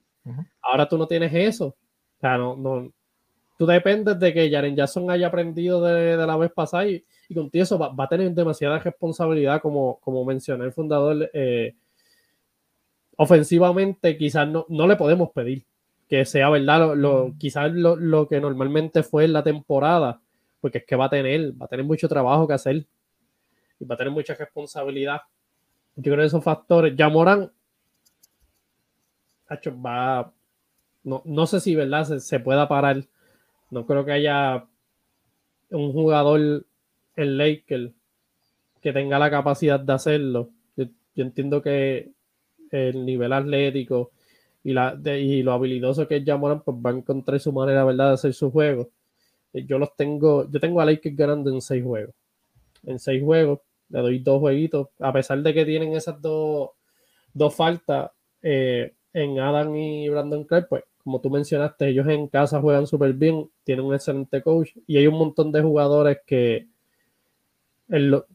[0.61, 1.77] Ahora tú no tienes eso.
[2.25, 2.91] Sea, no, no,
[3.59, 7.79] tú dependes de que Jaren Jackson haya aprendido de, la vez pasada y, contigo eso
[7.79, 11.29] va, a tener demasiada responsabilidad, como, como mencioné el fundador.
[11.35, 11.75] Eh,
[13.19, 15.67] ofensivamente, quizás no, no le podemos pedir
[16.09, 20.23] que sea verdad, lo, quizás lo, lo, que normalmente fue en la temporada,
[20.63, 22.87] porque es que va a tener, va a tener mucho trabajo que hacer
[23.79, 25.21] y va a tener mucha responsabilidad.
[25.97, 27.53] Yo creo que esos factores, ya Morán,
[29.51, 30.33] va,
[31.05, 33.05] no, no sé si verdad se, se pueda parar
[33.75, 34.67] no creo que haya
[35.71, 36.65] un jugador
[37.17, 37.93] en Lakers
[38.81, 40.51] que tenga la capacidad de hacerlo.
[40.77, 40.87] Yo,
[41.17, 42.13] entiendo que
[42.71, 44.13] el nivel atlético
[44.63, 48.09] y, la, y lo habilidoso que es Jamoran, pues va a encontrar su manera, ¿verdad?,
[48.09, 48.91] de hacer su juego.
[49.53, 52.15] Yo los tengo, yo tengo a Lakers ganando en seis juegos.
[52.85, 56.71] En seis juegos, le doy dos jueguitos, a pesar de que tienen esas dos,
[57.33, 58.13] dos faltas
[58.43, 63.13] eh, en Adam y Brandon Clark, pues como tú mencionaste, ellos en casa juegan súper
[63.13, 66.67] bien, tienen un excelente coach y hay un montón de jugadores que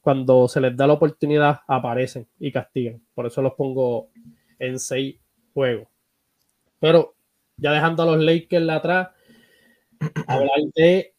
[0.01, 3.01] cuando se les da la oportunidad aparecen y castigan.
[3.15, 4.09] Por eso los pongo
[4.59, 5.15] en seis
[5.51, 5.87] juegos.
[6.79, 7.15] Pero
[7.57, 9.09] ya dejando a los Lakers atrás,
[10.27, 11.15] hablar de,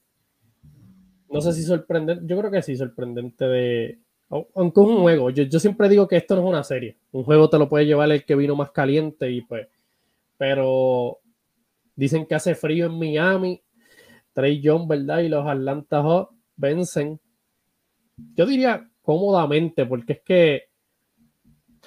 [1.28, 5.42] no sé si sorprendente, yo creo que sí, sorprendente de, aunque es un juego, yo,
[5.42, 8.12] yo siempre digo que esto no es una serie, un juego te lo puede llevar
[8.12, 9.66] el que vino más caliente y pues,
[10.38, 11.18] pero
[12.00, 13.62] Dicen que hace frío en Miami.
[14.32, 15.18] Trey John, ¿verdad?
[15.18, 17.20] Y los Atlanta Hawks vencen.
[18.16, 20.70] Yo diría cómodamente, porque es que.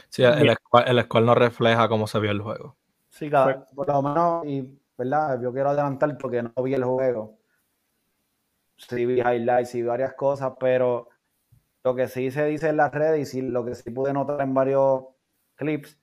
[0.10, 2.78] Sí, el, el no refleja cómo se vio el juego.
[3.10, 5.42] Sí, claro, por lo menos, y, ¿verdad?
[5.42, 7.40] Yo quiero adelantar porque no vi el juego.
[8.78, 11.10] Sí vi highlights y varias cosas, pero
[11.84, 14.54] lo que sí se dice en las redes y lo que sí pude notar en
[14.54, 15.06] varios
[15.56, 15.98] clips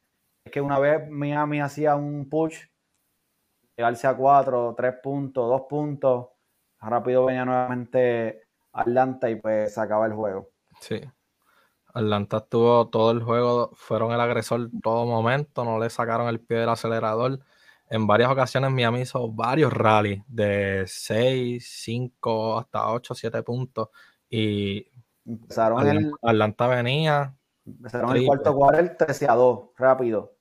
[0.44, 2.64] es que una vez Miami hacía un push
[3.80, 6.26] llegarse a cuatro, tres puntos, dos puntos.
[6.80, 10.50] Rápido venía nuevamente Atlanta y pues se acaba el juego.
[10.80, 11.00] Sí.
[11.92, 16.58] Atlanta estuvo todo el juego, fueron el agresor todo momento, no le sacaron el pie
[16.58, 17.40] del acelerador.
[17.88, 23.88] En varias ocasiones Miami hizo varios rallies de 6, 5 hasta 8, 7 puntos.
[24.28, 24.86] Y
[25.24, 27.34] empezaron el, Atlanta venía.
[27.66, 30.39] Empezaron el cuarto cuarto 13 a 2, rápido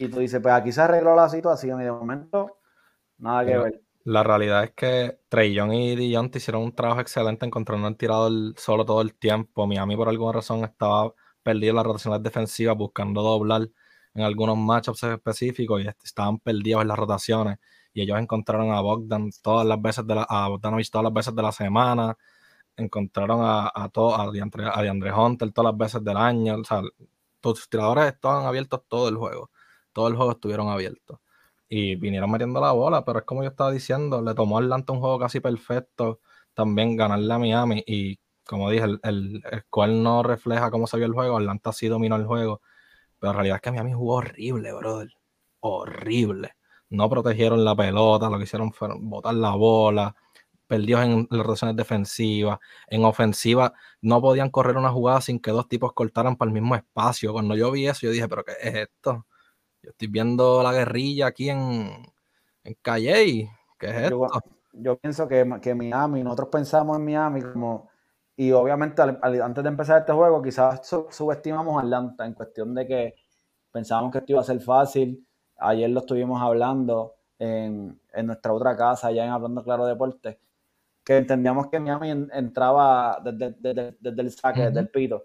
[0.00, 2.58] y tú dices, pues aquí se arregló la situación y de momento
[3.18, 3.82] nada que ver.
[4.04, 8.32] La realidad es que Trey Young y Dion hicieron un trabajo excelente encontrando el tirador
[8.56, 9.66] solo todo el tiempo.
[9.66, 13.68] Miami por alguna razón estaba perdido en las rotaciones defensivas buscando doblar
[14.14, 17.58] en algunos matchups específicos y estaban perdidos en las rotaciones
[17.92, 21.34] y ellos encontraron a Bogdan todas las veces de la, a Bogdanovich todas las veces
[21.34, 22.16] de la semana
[22.76, 26.82] encontraron a, a, todo, a, DeAndre, a Hunter todas las veces del año o sea,
[27.40, 29.50] tus tiradores estaban abiertos todo el juego
[29.96, 31.20] todo el juego estuvieron abiertos.
[31.70, 35.00] Y vinieron metiendo la bola, pero es como yo estaba diciendo, le tomó Atlanta un
[35.00, 36.20] juego casi perfecto,
[36.52, 41.06] también ganarle a Miami y como dije, el, el, cual no refleja cómo se vio
[41.06, 41.38] el juego.
[41.38, 42.60] Atlanta sí dominó el juego,
[43.18, 45.08] pero en realidad es que Miami jugó horrible, brother.
[45.60, 46.52] Horrible.
[46.90, 50.14] No protegieron la pelota, lo que hicieron fue botar la bola,
[50.66, 52.58] perdidos en las rotaciones defensivas.
[52.88, 56.76] En ofensiva no podían correr una jugada sin que dos tipos cortaran para el mismo
[56.76, 57.32] espacio.
[57.32, 59.26] Cuando yo vi eso, yo dije, ¿pero qué es esto?
[59.86, 61.88] Yo estoy viendo la guerrilla aquí en,
[62.64, 63.48] en Calle.
[63.78, 64.26] ¿Qué es esto?
[64.72, 67.88] Yo, pienso que, que, Miami, nosotros pensamos en Miami como.
[68.36, 73.14] Y obviamente antes de empezar este juego, quizás subestimamos a Atlanta en cuestión de que
[73.70, 75.24] pensábamos que esto iba a ser fácil.
[75.58, 80.40] Ayer lo estuvimos hablando en, en nuestra otra casa, ya en Hablando Claro Deporte
[81.06, 85.24] que entendíamos que Miami entraba desde, el saque, desde el pito.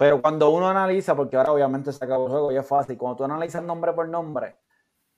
[0.00, 3.18] Pero cuando uno analiza, porque ahora obviamente se acabó el juego y es fácil, cuando
[3.18, 4.56] tú analizas nombre por nombre,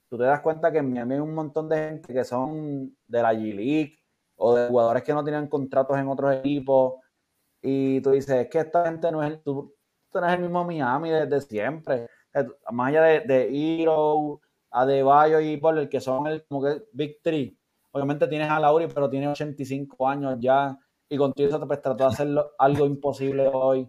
[0.09, 3.23] tú te das cuenta que en Miami hay un montón de gente que son de
[3.23, 3.97] la G-League
[4.35, 6.95] o de jugadores que no tienen contratos en otros equipos.
[7.63, 9.73] Y tú dices, es que esta gente no es el, tú,
[10.11, 12.09] tú el mismo Miami desde siempre.
[12.73, 17.57] Más allá de, de Hero, Adebayo y el que son el como que Big Three
[17.93, 20.77] Obviamente tienes a Lauri, pero tiene 85 años ya
[21.09, 23.89] y contigo eso te pues, trató de hacer algo imposible hoy.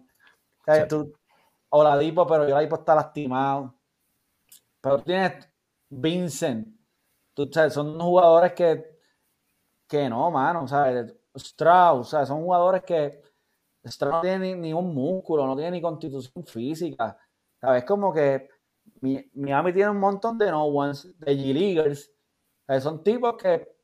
[1.70, 3.74] O, la Dipo, pero yo la Dipo está lastimado.
[4.80, 5.48] Pero tienes
[5.88, 6.68] Vincent.
[7.34, 9.00] Tú, sabes, son jugadores que,
[9.88, 10.68] que no, mano.
[10.68, 11.14] ¿sabes?
[11.34, 12.28] Strauss, ¿sabes?
[12.28, 13.22] son jugadores que
[13.82, 17.18] Strauss no tiene ni, un músculo, no tiene ni constitución física.
[17.60, 17.84] ¿Sabes?
[17.84, 18.48] Como que
[19.00, 22.10] Miami tiene un montón de no ones, de G-Leaguers.
[22.80, 23.74] Son tipos que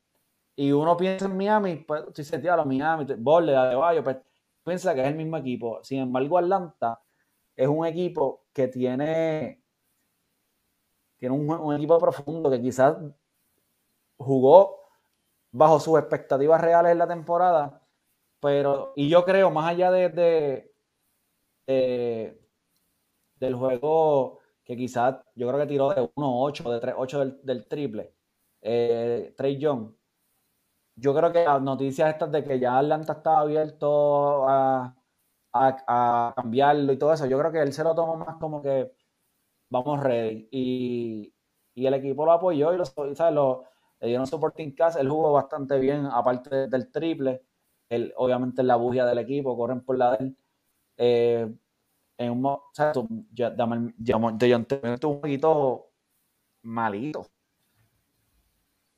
[0.61, 4.19] y uno piensa en Miami, pues si se tira a Miami, Bolle, Adebayo, pues
[4.65, 5.83] piensa que es el mismo equipo.
[5.83, 7.01] Sin embargo, Atlanta
[7.57, 9.63] es un equipo que tiene,
[11.19, 12.97] tiene un, equipo profundo que quizás
[14.17, 14.81] jugó
[15.53, 17.83] bajo sus expectativas reales en la temporada,
[18.41, 20.73] pero, y yo creo, más allá de,
[21.67, 28.15] del juego que quizás yo creo que tiró de 1-8, de 3-8 del, del, triple,
[28.63, 29.93] eh, Trey Young,
[31.01, 34.95] yo creo que las noticias estas de que ya Atlanta estaba abierto a,
[36.37, 38.93] cambiarlo y todo eso, yo creo que él se lo tomó más como que
[39.71, 40.49] vamos ready.
[40.53, 41.35] Y,
[41.75, 43.35] el equipo lo apoyó y lo, ¿sabes?
[43.35, 43.65] lo
[44.01, 44.99] le dieron supporting cast.
[44.99, 47.43] Él jugó bastante bien, aparte del triple.
[47.89, 50.37] Él, obviamente, en la bugia del equipo, corren por la de él.
[50.99, 51.55] Eh,
[52.19, 53.27] en un, o sea, tú, un
[55.21, 55.91] poquito
[56.63, 57.27] malito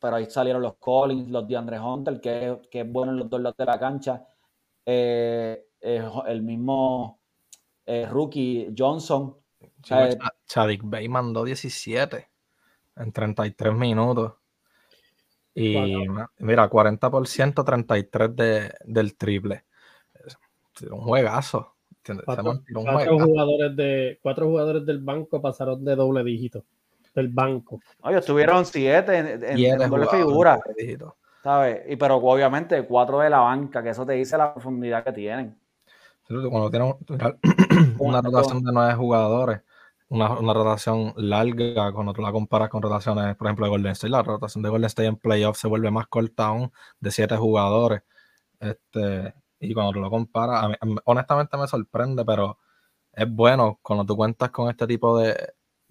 [0.03, 3.31] pero ahí salieron los Collins, los de Andre Hunter, que, que, es bueno en los
[3.31, 4.27] dos lados de la cancha.
[4.85, 7.21] Eh, eh, el mismo
[7.87, 9.37] eh, rookie Johnson.
[10.45, 12.29] Chadic Bay mandó 17
[12.97, 14.33] en 33 minutos.
[15.55, 15.77] Y
[16.39, 19.67] mira, 40%, 33 de, del triple.
[20.91, 21.77] Un juegazo.
[22.25, 22.61] Cuatro,
[23.21, 26.65] jugadores de, cuatro jugadores del banco pasaron de doble dígito
[27.15, 27.81] del banco.
[28.03, 30.61] Oye, estuvieron siete en, en, figura.
[31.43, 31.83] ¿Sabes?
[31.89, 35.59] Y pero obviamente cuatro de la banca, que eso te dice la profundidad que tienen.
[36.27, 36.95] Cuando tienen
[37.99, 39.61] una rotación de nueve jugadores,
[40.09, 44.11] una, una, rotación larga, cuando tú la comparas con rotaciones, por ejemplo, de Golden State,
[44.11, 48.03] la rotación de Golden State en playoff se vuelve más corta aún de siete jugadores.
[48.61, 52.59] Este, y cuando tú lo comparas, honestamente me sorprende, pero
[53.13, 55.37] es bueno cuando tú cuentas con este tipo de,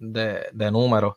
[0.02, 1.16] de, números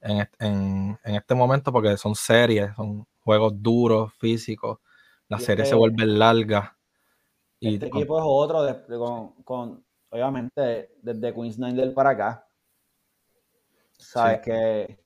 [0.00, 4.78] en, este momento porque son series, son juegos duros, físicos,
[5.28, 6.76] la serie se vuelve larga.
[7.60, 8.66] Y este equipo es otro,
[9.44, 12.46] con, obviamente, desde Queens Nine para acá.
[13.96, 14.98] Sabes que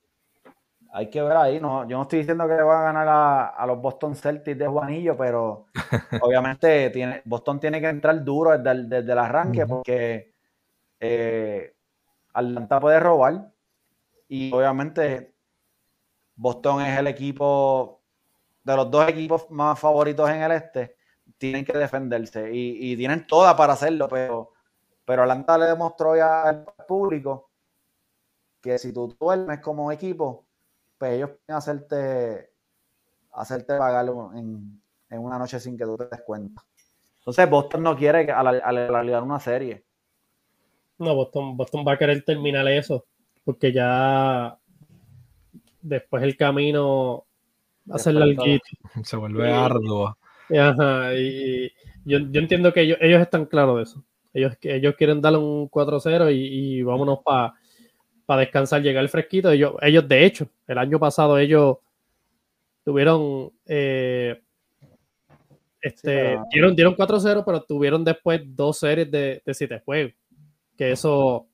[0.91, 1.59] hay que ver ahí.
[1.59, 4.67] No, yo no estoy diciendo que le van a ganar a, los Boston Celtics de
[4.67, 5.67] Juanillo, pero
[6.21, 10.33] obviamente tiene, Boston tiene que entrar duro desde el, desde el arranque porque
[10.99, 11.76] eh,
[12.37, 13.51] Atlanta puede robar
[14.27, 15.33] y obviamente
[16.35, 18.03] Boston es el equipo
[18.63, 20.97] de los dos equipos más favoritos en el este.
[21.39, 24.53] Tienen que defenderse y, tienen toda para hacerlo, pero,
[25.03, 27.49] pero Atlanta le demostró ya al público
[28.61, 30.45] que si tú duermes como equipo,
[30.97, 32.51] pues ellos pueden hacerte,
[33.33, 34.79] hacerte pagarlo en,
[35.09, 36.63] una noche sin que tú te des cuenta.
[37.17, 39.86] Entonces Boston no quiere alargar una serie.
[40.99, 43.05] No, Boston, Boston va a querer terminar eso,
[43.43, 44.57] porque ya
[45.81, 47.25] después el camino
[47.89, 48.65] va a ser larguito.
[49.03, 50.17] Se vuelve arduo.
[50.49, 51.71] Ajá, y
[52.05, 54.03] yo, entiendo que ellos, están claros de eso.
[54.33, 57.53] Ellos, ellos quieren darle un 4-0 y, vámonos para
[58.39, 59.51] descansar, llegar el fresquito.
[59.51, 61.77] Ellos, ellos, de hecho, el año pasado ellos
[62.83, 64.39] tuvieron eh,
[65.81, 70.13] Este, dieron, dieron 4-0, pero tuvieron después dos series de, de siete juegos.
[70.77, 71.47] Que eso.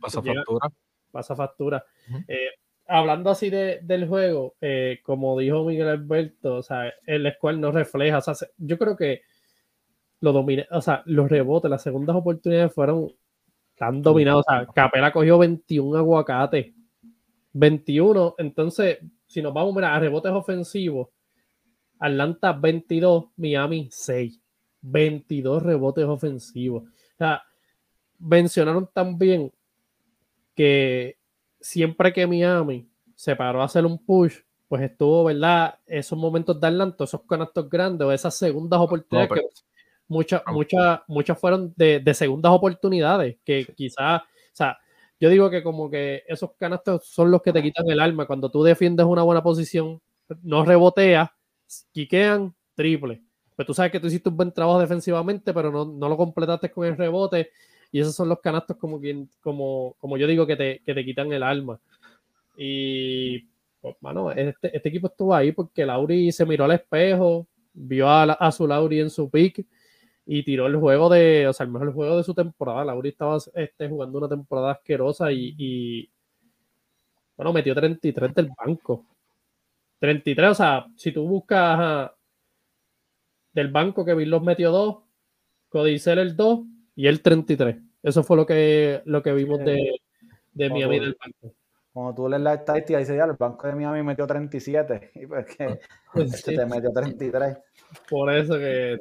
[0.00, 0.68] Pasa factura.
[1.10, 1.84] Pasa factura.
[2.28, 2.50] Eh,
[2.86, 7.72] hablando así de, del juego, eh, como dijo Miguel Alberto, o sea, el squad no
[7.72, 8.18] refleja.
[8.18, 9.22] O sea, yo creo que
[10.20, 13.12] lo domina, o sea, los rebotes, las segundas oportunidades fueron
[13.76, 14.44] tan dominados.
[14.46, 16.74] O sea, Capela cogió 21 aguacates.
[17.52, 18.34] 21.
[18.38, 21.08] Entonces, si nos vamos a rebotes ofensivos,
[21.98, 24.40] Atlanta 22, Miami 6.
[24.82, 26.84] 22 rebotes ofensivos.
[26.84, 27.42] O sea,
[28.20, 29.52] mencionaron también
[30.54, 31.16] que
[31.60, 35.78] siempre que Miami se paró a hacer un push, pues estuvo, ¿verdad?
[35.86, 39.40] Esos momentos de Atlanta, esos canastos grandes o esas segundas oportunidades que
[40.06, 44.78] muchas, muchas, muchas fueron de, de, segundas oportunidades que quizás, o sea,
[45.18, 48.26] yo digo que como que esos canastos son los que te quitan el alma.
[48.26, 50.00] Cuando tú defiendes una buena posición,
[50.42, 51.28] no reboteas,
[51.92, 53.22] quiquean, triple.
[53.54, 56.70] Pues tú sabes que tú hiciste un buen trabajo defensivamente, pero no, no lo completaste
[56.70, 57.50] con el rebote.
[57.92, 61.04] Y esos son los canastos como, quien, como, como yo digo que te, que te
[61.04, 61.80] quitan el alma.
[62.56, 63.48] Y,
[63.80, 68.24] pues, mano, este, este, equipo estuvo ahí porque Lauri se miró al espejo, vio a,
[68.24, 69.66] a su Lauri en su pick
[70.26, 72.84] y tiró el juego de, o sea, el mejor juego de su temporada.
[72.84, 76.08] Lauri estaba este, jugando una temporada asquerosa y,
[77.36, 79.06] bueno, metió 33 del banco.
[79.98, 82.10] 33, o sea, si tú buscas
[83.52, 84.96] del banco, que los metió 2,
[85.68, 86.60] Codicel el 2
[87.00, 87.78] y el 33.
[88.02, 90.02] Eso fue lo que, lo que vimos de,
[90.52, 91.56] de Miami del banco.
[91.94, 95.12] Cuando tú lees la estadística, dice ya, el banco de Miami metió 37.
[95.14, 95.80] Y pues que
[96.14, 97.56] este te metió 33.
[98.06, 98.98] Por eso que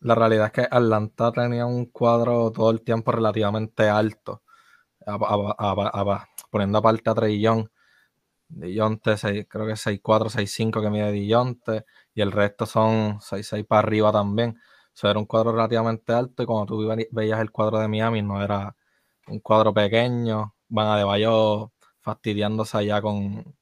[0.00, 4.42] la realidad es que Atlanta tenía un cuadro todo el tiempo relativamente alto,
[6.50, 7.70] poniendo aparte a Trillón.
[8.48, 9.14] Dillonte,
[9.48, 11.84] creo que es 6'4, 6'5 que mide Dillonte,
[12.14, 14.58] y el resto son 6'6 para arriba también.
[15.02, 18.42] O era un cuadro relativamente alto, y cuando tú veías el cuadro de Miami, no
[18.42, 18.76] era
[19.28, 20.54] un cuadro pequeño.
[20.68, 23.56] Van a de Bayo fastidiándose allá con,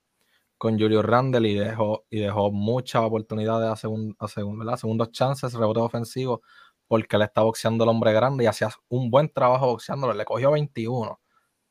[0.58, 4.28] con Julio Randle y dejó, y dejó muchas oportunidades a, a
[4.76, 6.40] segundos chances, rebotes ofensivos,
[6.86, 10.14] porque le estaba boxeando el hombre grande y hacía un buen trabajo boxeándolo.
[10.14, 11.20] Le cogió 21,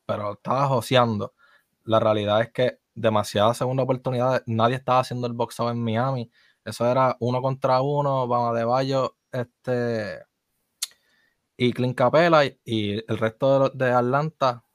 [0.06, 1.34] pero estaba joseando.
[1.84, 6.32] La realidad es que demasiadas segundas oportunidades, nadie estaba haciendo el boxeo en Miami.
[6.66, 10.24] Eso era uno contra uno, vamos de Bayo, este
[11.58, 14.66] y Clint Capela y, el resto de, de Atlanta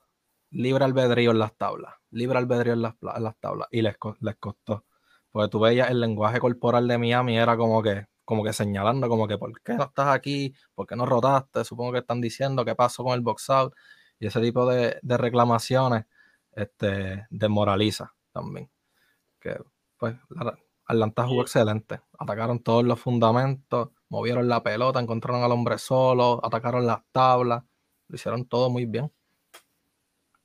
[0.51, 4.85] libre albedrío en las tablas libre albedrío en las, las tablas y les, les costó.
[5.31, 9.27] Porque tú veías el lenguaje corporal de Miami era como que, como que señalando, como
[9.27, 10.53] que ¿por qué no estás aquí?
[10.73, 11.63] ¿Por qué no rotaste?
[11.63, 13.73] Supongo que están diciendo qué pasó con el box out
[14.19, 16.05] y ese tipo de, reclamaciones
[16.53, 18.69] este, desmoraliza también.
[19.39, 19.59] Que
[19.97, 20.15] pues
[20.85, 22.01] Atlanta jugó excelente.
[22.17, 27.63] Atacaron todos los fundamentos, movieron la pelota, encontraron al hombre solo, atacaron las tablas,
[28.07, 29.11] lo hicieron todo muy bien.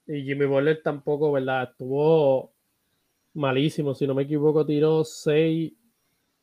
[0.06, 1.70] Y Jimmy Butler tampoco, ¿verdad?
[1.70, 2.52] Estuvo
[3.34, 5.72] malísimo, si no me equivoco, tiró 6.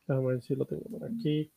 [0.06, 1.50] Déjame ver si lo tengo por aquí.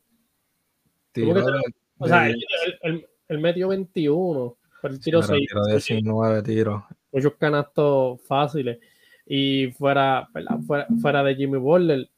[1.97, 5.47] o sea, él, metió 21, pero él tiró 6.
[5.47, 6.83] Tiró 19 tiros.
[7.11, 8.79] Muchos canastos fáciles.
[9.25, 10.27] Y fuera,
[10.65, 12.09] fuera, fuera de Jimmy Butler,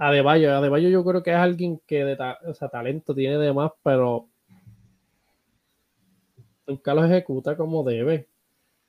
[0.00, 3.70] Adebayo, Adebayo yo creo que es alguien que de o sea, talento tiene de más,
[3.82, 4.28] pero
[6.66, 8.30] nunca lo ejecuta como debe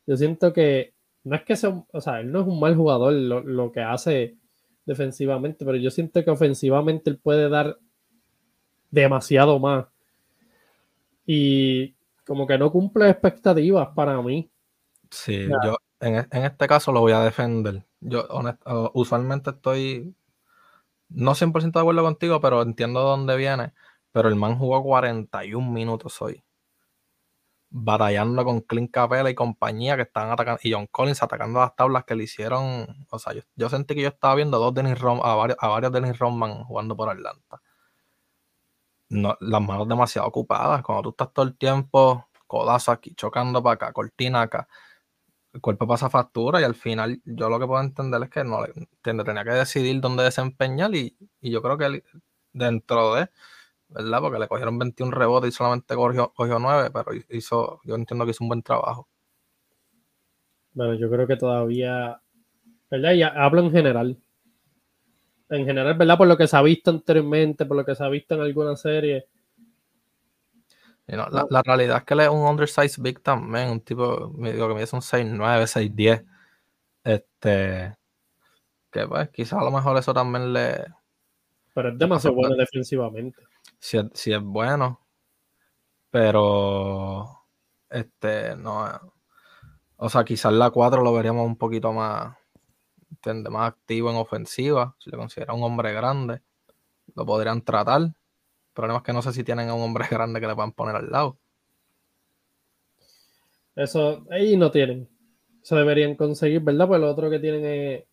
[0.07, 0.93] yo siento que
[1.23, 4.37] no es que sea, o sea, él no es un mal jugador lo, que hace
[4.85, 7.77] defensivamente, pero yo siento que ofensivamente él puede dar
[8.89, 9.85] demasiado más.
[11.25, 11.95] Y
[12.25, 14.49] como que no cumple expectativas para mí.
[15.11, 17.85] Sí, yo en, este caso lo voy a defender.
[17.99, 18.27] Yo
[18.93, 20.15] usualmente estoy
[21.13, 23.73] no 100% de acuerdo contigo, pero entiendo de dónde viene.
[24.11, 26.43] Pero el man jugó 41 minutos hoy
[27.71, 32.03] batallando con Clint Capela y compañía que están atacando, y John Collins atacando las tablas
[32.05, 33.05] que le hicieron.
[33.09, 35.91] O sea, yo, sentí que yo estaba viendo dos Dennis Rom, a, varios, a varios
[35.91, 37.61] Dennis Rodman jugando por Atlanta.
[39.09, 40.81] No, las manos demasiado ocupadas.
[40.83, 44.67] Cuando tú estás todo el tiempo codazo aquí, chocando para acá, cortina acá,
[45.53, 49.23] el cuerpo pasa factura y al final yo lo que puedo entender es que no
[49.23, 52.03] tenía que decidir dónde desempeñar y, y yo creo que
[52.53, 53.29] dentro de
[53.91, 54.21] ¿verdad?
[54.21, 58.31] Porque le cogieron 21 rebotes y solamente cogió, cogió 9, pero hizo, yo entiendo que
[58.31, 59.07] hizo un buen trabajo.
[60.73, 62.21] Bueno, yo creo que todavía,
[62.89, 63.13] ¿verdad?
[63.13, 64.17] Y hablo en general.
[65.49, 66.17] En general, ¿verdad?
[66.17, 68.77] Por lo que se ha visto anteriormente, por lo que se ha visto en alguna
[68.77, 69.25] serie.
[71.17, 74.73] La, realidad es que él es un undersized big también, un tipo, me digo que
[74.73, 76.25] me dice un 6'9, 6'10.
[77.03, 77.95] Este,
[78.91, 80.85] que pues quizás a lo mejor eso también le,
[81.73, 83.41] Pero es demasiado bueno defensivamente.
[83.79, 85.01] Si es, si es bueno,
[86.11, 87.45] pero
[87.89, 88.85] este no
[90.03, 92.35] o sea, quizás la 4 lo veríamos un poquito más,
[93.51, 96.41] más activo en ofensiva, si le considera un hombre grande,
[97.13, 98.11] lo podrían tratar.
[98.71, 100.71] El problema es que no sé si tienen a un hombre grande que le puedan
[100.71, 101.37] poner al lado.
[103.75, 105.09] Eso, ahí no tienen.
[105.61, 106.87] Eso deberían conseguir, ¿verdad?
[106.87, 108.03] Pues lo otro que tienen es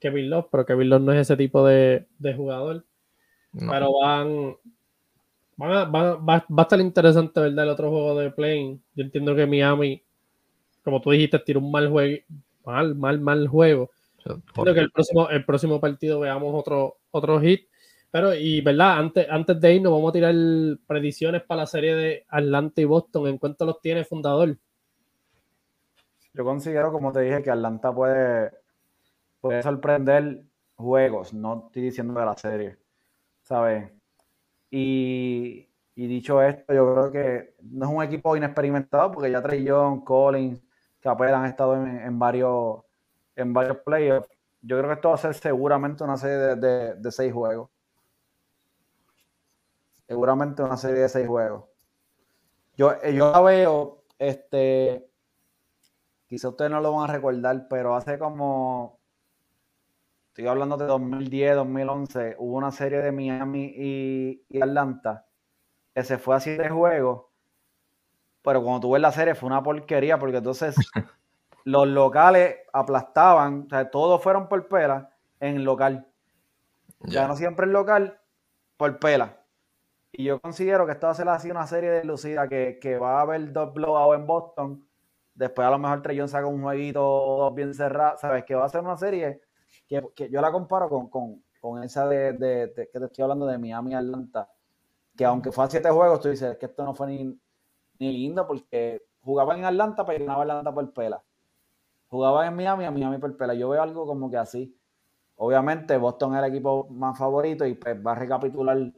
[0.00, 2.84] Kevin Love, pero Kevin Love no es ese tipo de, jugador.
[3.52, 4.56] Pero van,
[5.60, 7.64] va, a estar interesante, ¿verdad?
[7.64, 8.82] El otro juego de playing.
[8.96, 10.02] Yo entiendo que Miami,
[10.82, 12.18] como tú dijiste, tiene un mal juego,
[12.64, 13.90] mal, mal, mal juego.
[14.24, 17.68] Entiendo que el próximo, el próximo partido veamos otro, otro hit.
[18.14, 20.32] Pero, y verdad, antes, antes de irnos, vamos a tirar
[20.86, 23.26] predicciones para la serie de Atlanta y Boston.
[23.26, 24.56] ¿En cuánto los tiene fundador?
[26.32, 28.52] Yo considero, como te dije, que Atlanta puede,
[29.40, 30.44] puede sorprender
[30.76, 31.34] juegos.
[31.34, 32.76] No estoy diciendo de la serie,
[33.42, 33.90] ¿sabes?
[34.70, 40.62] Y, dicho esto, yo creo que no es un equipo inexperimentado porque ya Young, Collins,
[41.00, 42.78] Capel han estado en, varios
[43.34, 44.28] en varios playoffs.
[44.62, 47.73] Yo creo que esto va a ser seguramente una serie de seis juegos
[50.06, 51.64] seguramente una serie de seis juegos.
[52.76, 55.08] Yo, eh, yo la veo, este,
[56.26, 58.98] quizá ustedes no lo van a recordar, pero hace como,
[60.28, 65.26] estoy hablando de 2010, 2011, hubo una serie de Miami y, Atlanta
[65.94, 67.26] que se fue a siete juegos,
[68.42, 70.74] pero cuando tuve la serie fue una porquería, porque entonces
[71.64, 76.08] los locales aplastaban, o sea, todos fueron por pela en local.
[77.06, 78.18] Ya no siempre en local,
[78.76, 79.43] por pela.
[80.16, 83.18] Y yo considero que esto va a ser así una serie de lucida que, va
[83.18, 84.88] a haber dos blowouts en Boston.
[85.34, 88.16] Después a lo mejor Trellón saca un jueguito bien cerrado.
[88.18, 88.44] ¿Sabes?
[88.44, 89.40] Que va a ser una serie
[89.88, 94.48] que, yo la comparo con, esa de, que te estoy hablando de Miami Atlanta.
[95.16, 97.36] Que aunque fue a siete juegos, tú dices que esto no fue ni,
[97.98, 101.24] ni lindo porque jugaban en Atlanta, pero ganaba Atlanta por pela.
[102.06, 103.54] Jugaban en Miami, a Miami por pela.
[103.54, 104.78] Yo veo algo como que así.
[105.34, 108.92] Obviamente, Boston es el equipo más favorito y pues va a recapitular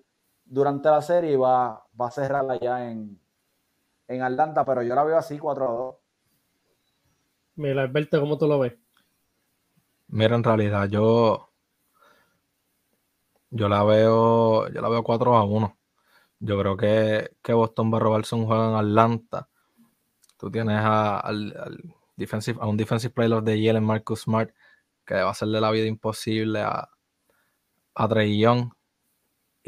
[0.46, 3.20] durante la serie y va, va a cerrarla ya en,
[4.08, 5.96] en Atlanta, pero yo la veo así 4 a 2.
[7.56, 8.74] Mira, Alberto, ¿cómo tú lo ves?
[10.08, 11.50] Mira, en realidad yo
[13.50, 15.78] yo la veo yo la veo 4 a 1.
[16.40, 19.48] Yo creo que, que Boston va a robarse un juego en Atlanta.
[20.36, 21.54] Tú tienes a, al,
[22.16, 24.50] defensive, a un defensive player de Yellen, Marcus Smart,
[25.06, 26.90] que va a hacerle la vida imposible a,
[27.94, 28.70] a Trey Young.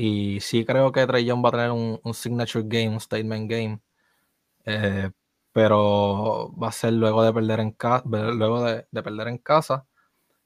[0.01, 3.81] Y sí creo que Trey Young va a tener un, signature game, un statement game.
[4.65, 5.11] Eh,
[5.51, 9.87] pero va a ser luego de perder en casa, luego de, perder en casa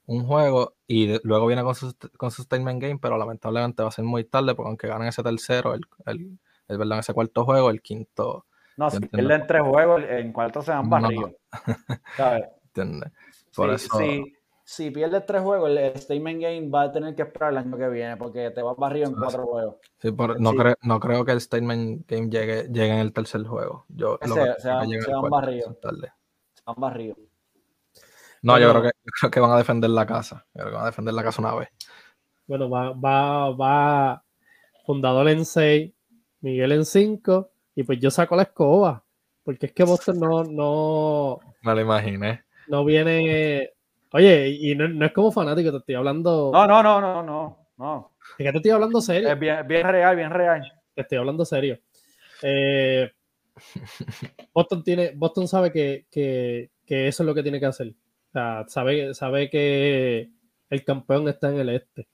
[0.06, 3.92] un juego y luego viene con su, con su statement game, pero lamentablemente va a
[3.92, 6.38] ser muy tarde porque aunque ganen ese tercero, el, el,
[6.68, 8.46] el ese cuarto juego, el quinto.
[8.78, 11.32] No, si pierden tres juegos, en cuarto se van barridos.
[13.54, 13.98] Por eso
[14.72, 17.90] si pierdes tres juegos, el Statement Game va a tener que esperar el año que
[17.90, 19.76] viene porque te vas barrido en cuatro juegos.
[19.98, 20.08] Sí,
[20.38, 23.84] no, Creo, no creo que el Statement Game llegue, llegue en el tercer juego.
[23.90, 25.76] Yo, se, van barridos.
[26.54, 27.18] Se van barridos.
[28.40, 30.46] No, yo creo, que, creo que van a defender la casa.
[30.54, 31.68] Creo que van a defender la casa una vez.
[32.46, 34.24] Bueno, va, va, va
[34.86, 35.92] fundador en 6,
[36.40, 39.04] Miguel en 5, y pues yo saco la escoba.
[39.44, 41.40] Porque es que Boston no, no.
[41.60, 42.42] Me lo imaginé.
[42.68, 43.74] No viene
[44.12, 46.50] Oye, y no, es como fanático, te estoy hablando.
[46.52, 47.68] No, no, no, no, no.
[47.78, 48.12] no.
[48.38, 49.30] Es que te estoy hablando serio.
[49.30, 50.72] Es bien, real, bien real.
[50.94, 51.78] Te estoy hablando serio.
[52.42, 53.10] Eh,
[54.52, 57.88] Boston, tiene, Boston sabe que, eso es lo que tiene que hacer.
[57.88, 60.30] O sea, sabe, sabe que
[60.68, 62.06] el campeón está en el este.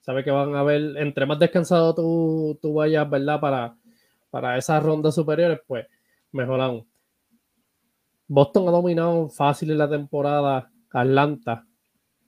[0.00, 3.40] Sabe que van a ver, entre más descansado tú, tú vayas, ¿verdad?
[3.40, 3.76] Para,
[4.30, 5.86] para esas rondas superiores, pues
[6.32, 6.86] mejor aún.
[8.28, 11.66] Boston ha dominado fácil en la temporada Atlanta.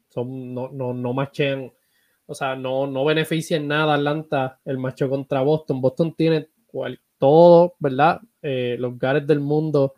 [0.09, 1.15] Son, no, no, no
[2.29, 5.81] o sea, no, no beneficia en nada Atlanta el macho contra Boston.
[5.81, 6.49] Boston tiene
[7.19, 8.21] todo, ¿verdad?
[8.43, 9.95] Eh, los gares del mundo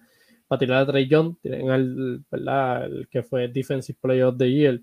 [0.47, 1.37] para tirar a Trey Young.
[1.41, 2.85] Tienen al, ¿verdad?
[2.85, 4.81] El que fue Defensive Player of the Year.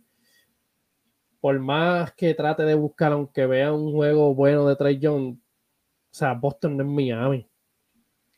[1.39, 6.17] Por más que trate de buscar, aunque vea un juego bueno de Trey Young, o
[6.17, 7.47] sea, Boston no es Miami.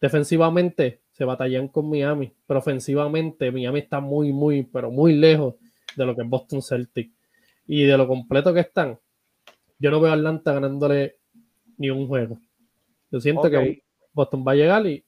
[0.02, 5.56] Defensivamente, se batallan con Miami, pero ofensivamente Miami está muy, muy, pero muy lejos
[5.96, 7.12] de lo que es Boston Celtic.
[7.66, 9.00] Y de lo completo que están,
[9.80, 11.18] yo no veo a Atlanta ganándole
[11.78, 12.38] ni un juego.
[13.10, 13.82] Yo siento que
[14.14, 15.04] Boston va a llegar y...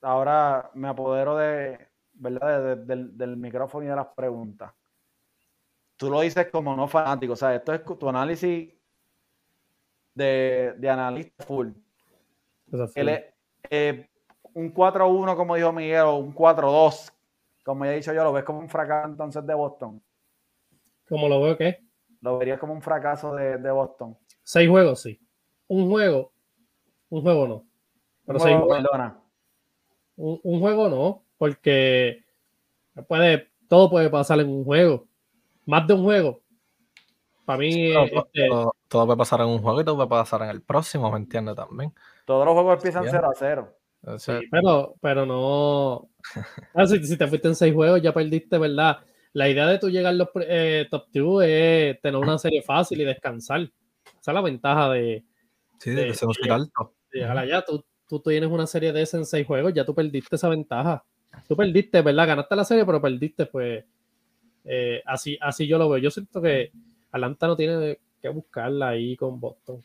[0.00, 1.78] Ahora me apodero de,
[2.14, 2.78] ¿verdad?
[2.78, 4.72] del, micrófono y de las preguntas.
[5.98, 8.72] Tú lo dices como no fanático, o sea, esto es tu análisis
[10.14, 11.68] de, de analista full.
[13.68, 14.09] Eh,
[14.54, 17.12] un 4-1, como dijo Miguel, o un 4-2,
[17.64, 20.02] como ya he dicho yo, lo ves como un fracaso entonces de Boston.
[21.08, 21.84] ¿Cómo lo veo qué?
[22.20, 24.16] Lo verías como un fracaso de, Boston.
[24.42, 25.20] Seis juegos, sí.
[25.68, 26.32] Un juego,
[27.08, 27.64] un juego no.
[28.26, 29.22] Pero un, juego,
[30.16, 32.24] Un, juego no, porque
[33.08, 35.06] puede, todo puede pasar en un juego.
[35.66, 36.42] Más de un juego.
[37.44, 37.92] Para mí.
[37.92, 38.48] Este
[38.88, 41.56] todo, puede pasar en un juego y todo puede pasar en el próximo, ¿me entiendes
[41.56, 41.94] también?
[42.24, 43.79] Todos los juegos empiezan 0 a 0.
[44.18, 46.08] Sí, pero, pero no.
[46.74, 48.98] Ah, si, te fuiste en seis juegos, ya perdiste, ¿verdad?
[49.32, 53.00] La idea de tú llegar a los eh, top 2 es tener una serie fácil
[53.00, 53.60] y descansar.
[53.60, 55.24] Esa es la ventaja de.
[55.78, 56.94] Sí, de, ser un alto.
[57.12, 60.48] ya, tú, tú tienes una serie de ese en seis juegos, ya tú perdiste esa
[60.48, 61.04] ventaja.
[61.46, 62.26] Tú perdiste, ¿verdad?
[62.26, 63.84] Ganaste la serie, pero perdiste, pues.
[64.64, 65.98] Eh, así, así yo lo veo.
[65.98, 66.72] Yo siento que
[67.12, 69.82] Atlanta no tiene que buscarla ahí con Boston.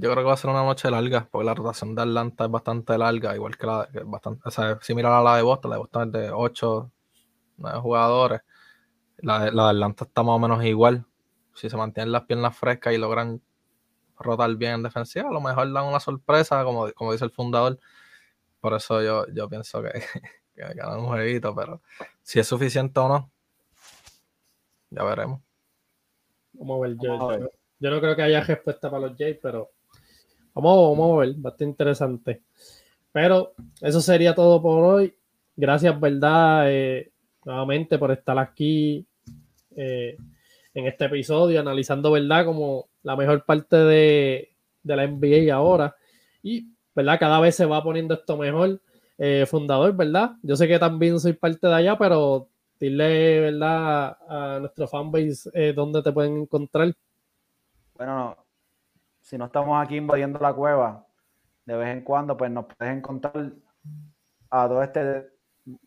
[0.00, 2.50] Yo creo que va a ser una noche larga, porque la rotación de Atlanta es
[2.50, 5.76] bastante larga, igual que la que bastante, o sea, si miras la de Boston, la
[5.76, 6.90] de Boston es de 8,
[7.58, 8.40] 9 jugadores.
[9.18, 11.04] La de, la de Atlanta está más o menos igual.
[11.54, 13.42] Si se mantienen las piernas frescas y logran
[14.18, 17.78] rotar bien en defensiva, a lo mejor dan una sorpresa, como, como dice el fundador.
[18.60, 19.92] Por eso yo, yo pienso que,
[20.56, 21.82] que ganan un jueguito, pero
[22.22, 23.30] si es suficiente o no,
[24.88, 25.42] ya veremos.
[26.54, 29.70] Vamos a ver, yo, yo, no creo que haya respuesta para los Jays, pero
[30.54, 32.42] vamos, vamos a ver, bastante interesante.
[33.12, 35.14] Pero eso sería todo por hoy.
[35.56, 36.64] Gracias, ¿verdad?
[36.70, 37.10] Eh,
[37.44, 39.04] nuevamente por estar aquí
[39.76, 40.16] eh,
[40.74, 42.44] en este episodio, analizando, ¿verdad?
[42.44, 44.50] Como la mejor parte de,
[44.82, 45.96] de la NBA ahora.
[46.42, 47.18] Y, ¿verdad?
[47.18, 48.80] Cada vez se va poniendo esto mejor.
[49.18, 50.32] Eh, fundador, ¿verdad?
[50.42, 52.48] Yo sé que también soy parte de allá, pero
[52.78, 54.16] dile, ¿verdad?
[54.26, 56.94] A, nuestro fanbase dónde te pueden encontrar.
[57.96, 58.34] Bueno,
[59.30, 61.06] si no estamos aquí invadiendo la cueva,
[61.64, 63.52] de vez en cuando, pues nos puedes encontrar
[64.50, 65.30] a todo este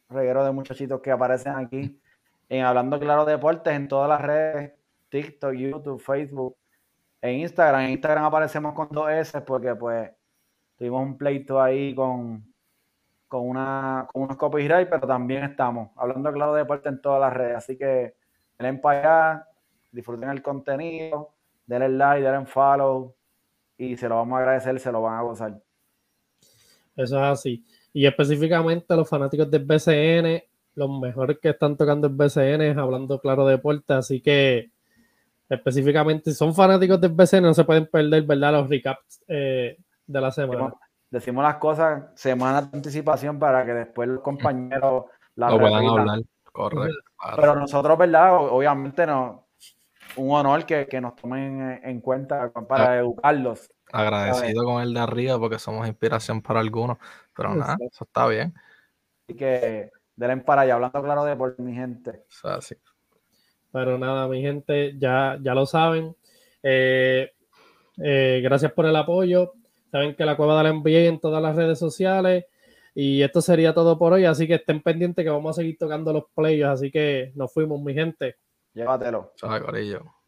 [0.08, 2.02] reguero de muchachitos que aparecen aquí
[2.48, 4.72] en Hablando Claro Deportes en todas las redes,
[5.10, 6.56] TikTok, YouTube, Facebook,
[7.22, 7.82] en Instagram.
[7.82, 10.10] En Instagram aparecemos con dos S porque pues
[10.78, 12.46] tuvimos un pleito ahí con,
[13.28, 17.34] con, una, con unos copyright, pero también estamos hablando claro de deporte en todas las
[17.34, 17.58] redes.
[17.58, 18.16] Así que
[18.58, 19.00] denle para
[19.34, 19.48] allá,
[19.92, 21.34] disfruten el contenido,
[21.66, 23.14] denle like, denle follow
[23.78, 25.62] y se lo vamos a agradecer, se lo van a gozar.
[26.96, 27.66] Eso es así.
[27.92, 30.44] Y específicamente los fanáticos del BCN,
[30.76, 34.72] los mejores que están tocando el BCN es hablando claro de deporte, así que
[35.50, 38.54] específicamente si son fanáticos del BCN no se pueden perder, ¿verdad?
[38.54, 40.74] Los recaps eh, de la semana
[41.14, 45.06] decimos las cosas semanas de anticipación para que después los compañeros
[45.36, 46.20] la lo puedan hablar.
[46.52, 46.98] Correcto.
[47.36, 48.36] Pero nosotros, ¿verdad?
[48.36, 49.43] Obviamente no,
[50.16, 53.72] un honor que, nos tomen en cuenta para ah, educarlos.
[53.92, 56.98] Agradecido con el de arriba porque somos inspiración para algunos,
[57.36, 58.54] pero nada, eso está bien.
[59.28, 62.24] Así que denle para allá, hablando claro de por mi gente.
[62.44, 62.76] Así.
[63.72, 66.16] Pero nada, mi gente, ya, ya lo saben.
[66.62, 67.32] Eh,
[68.02, 69.54] eh, gracias por el apoyo.
[69.92, 72.46] Saben que la cueva de la NBA en todas las redes sociales.
[72.96, 74.26] Y esto sería todo por hoy.
[74.26, 76.70] Así que estén pendientes que vamos a seguir tocando los playos.
[76.70, 78.38] Así que nos fuimos, mi gente.
[78.74, 79.34] Llévatelo.
[79.36, 80.23] Chao, Corillo.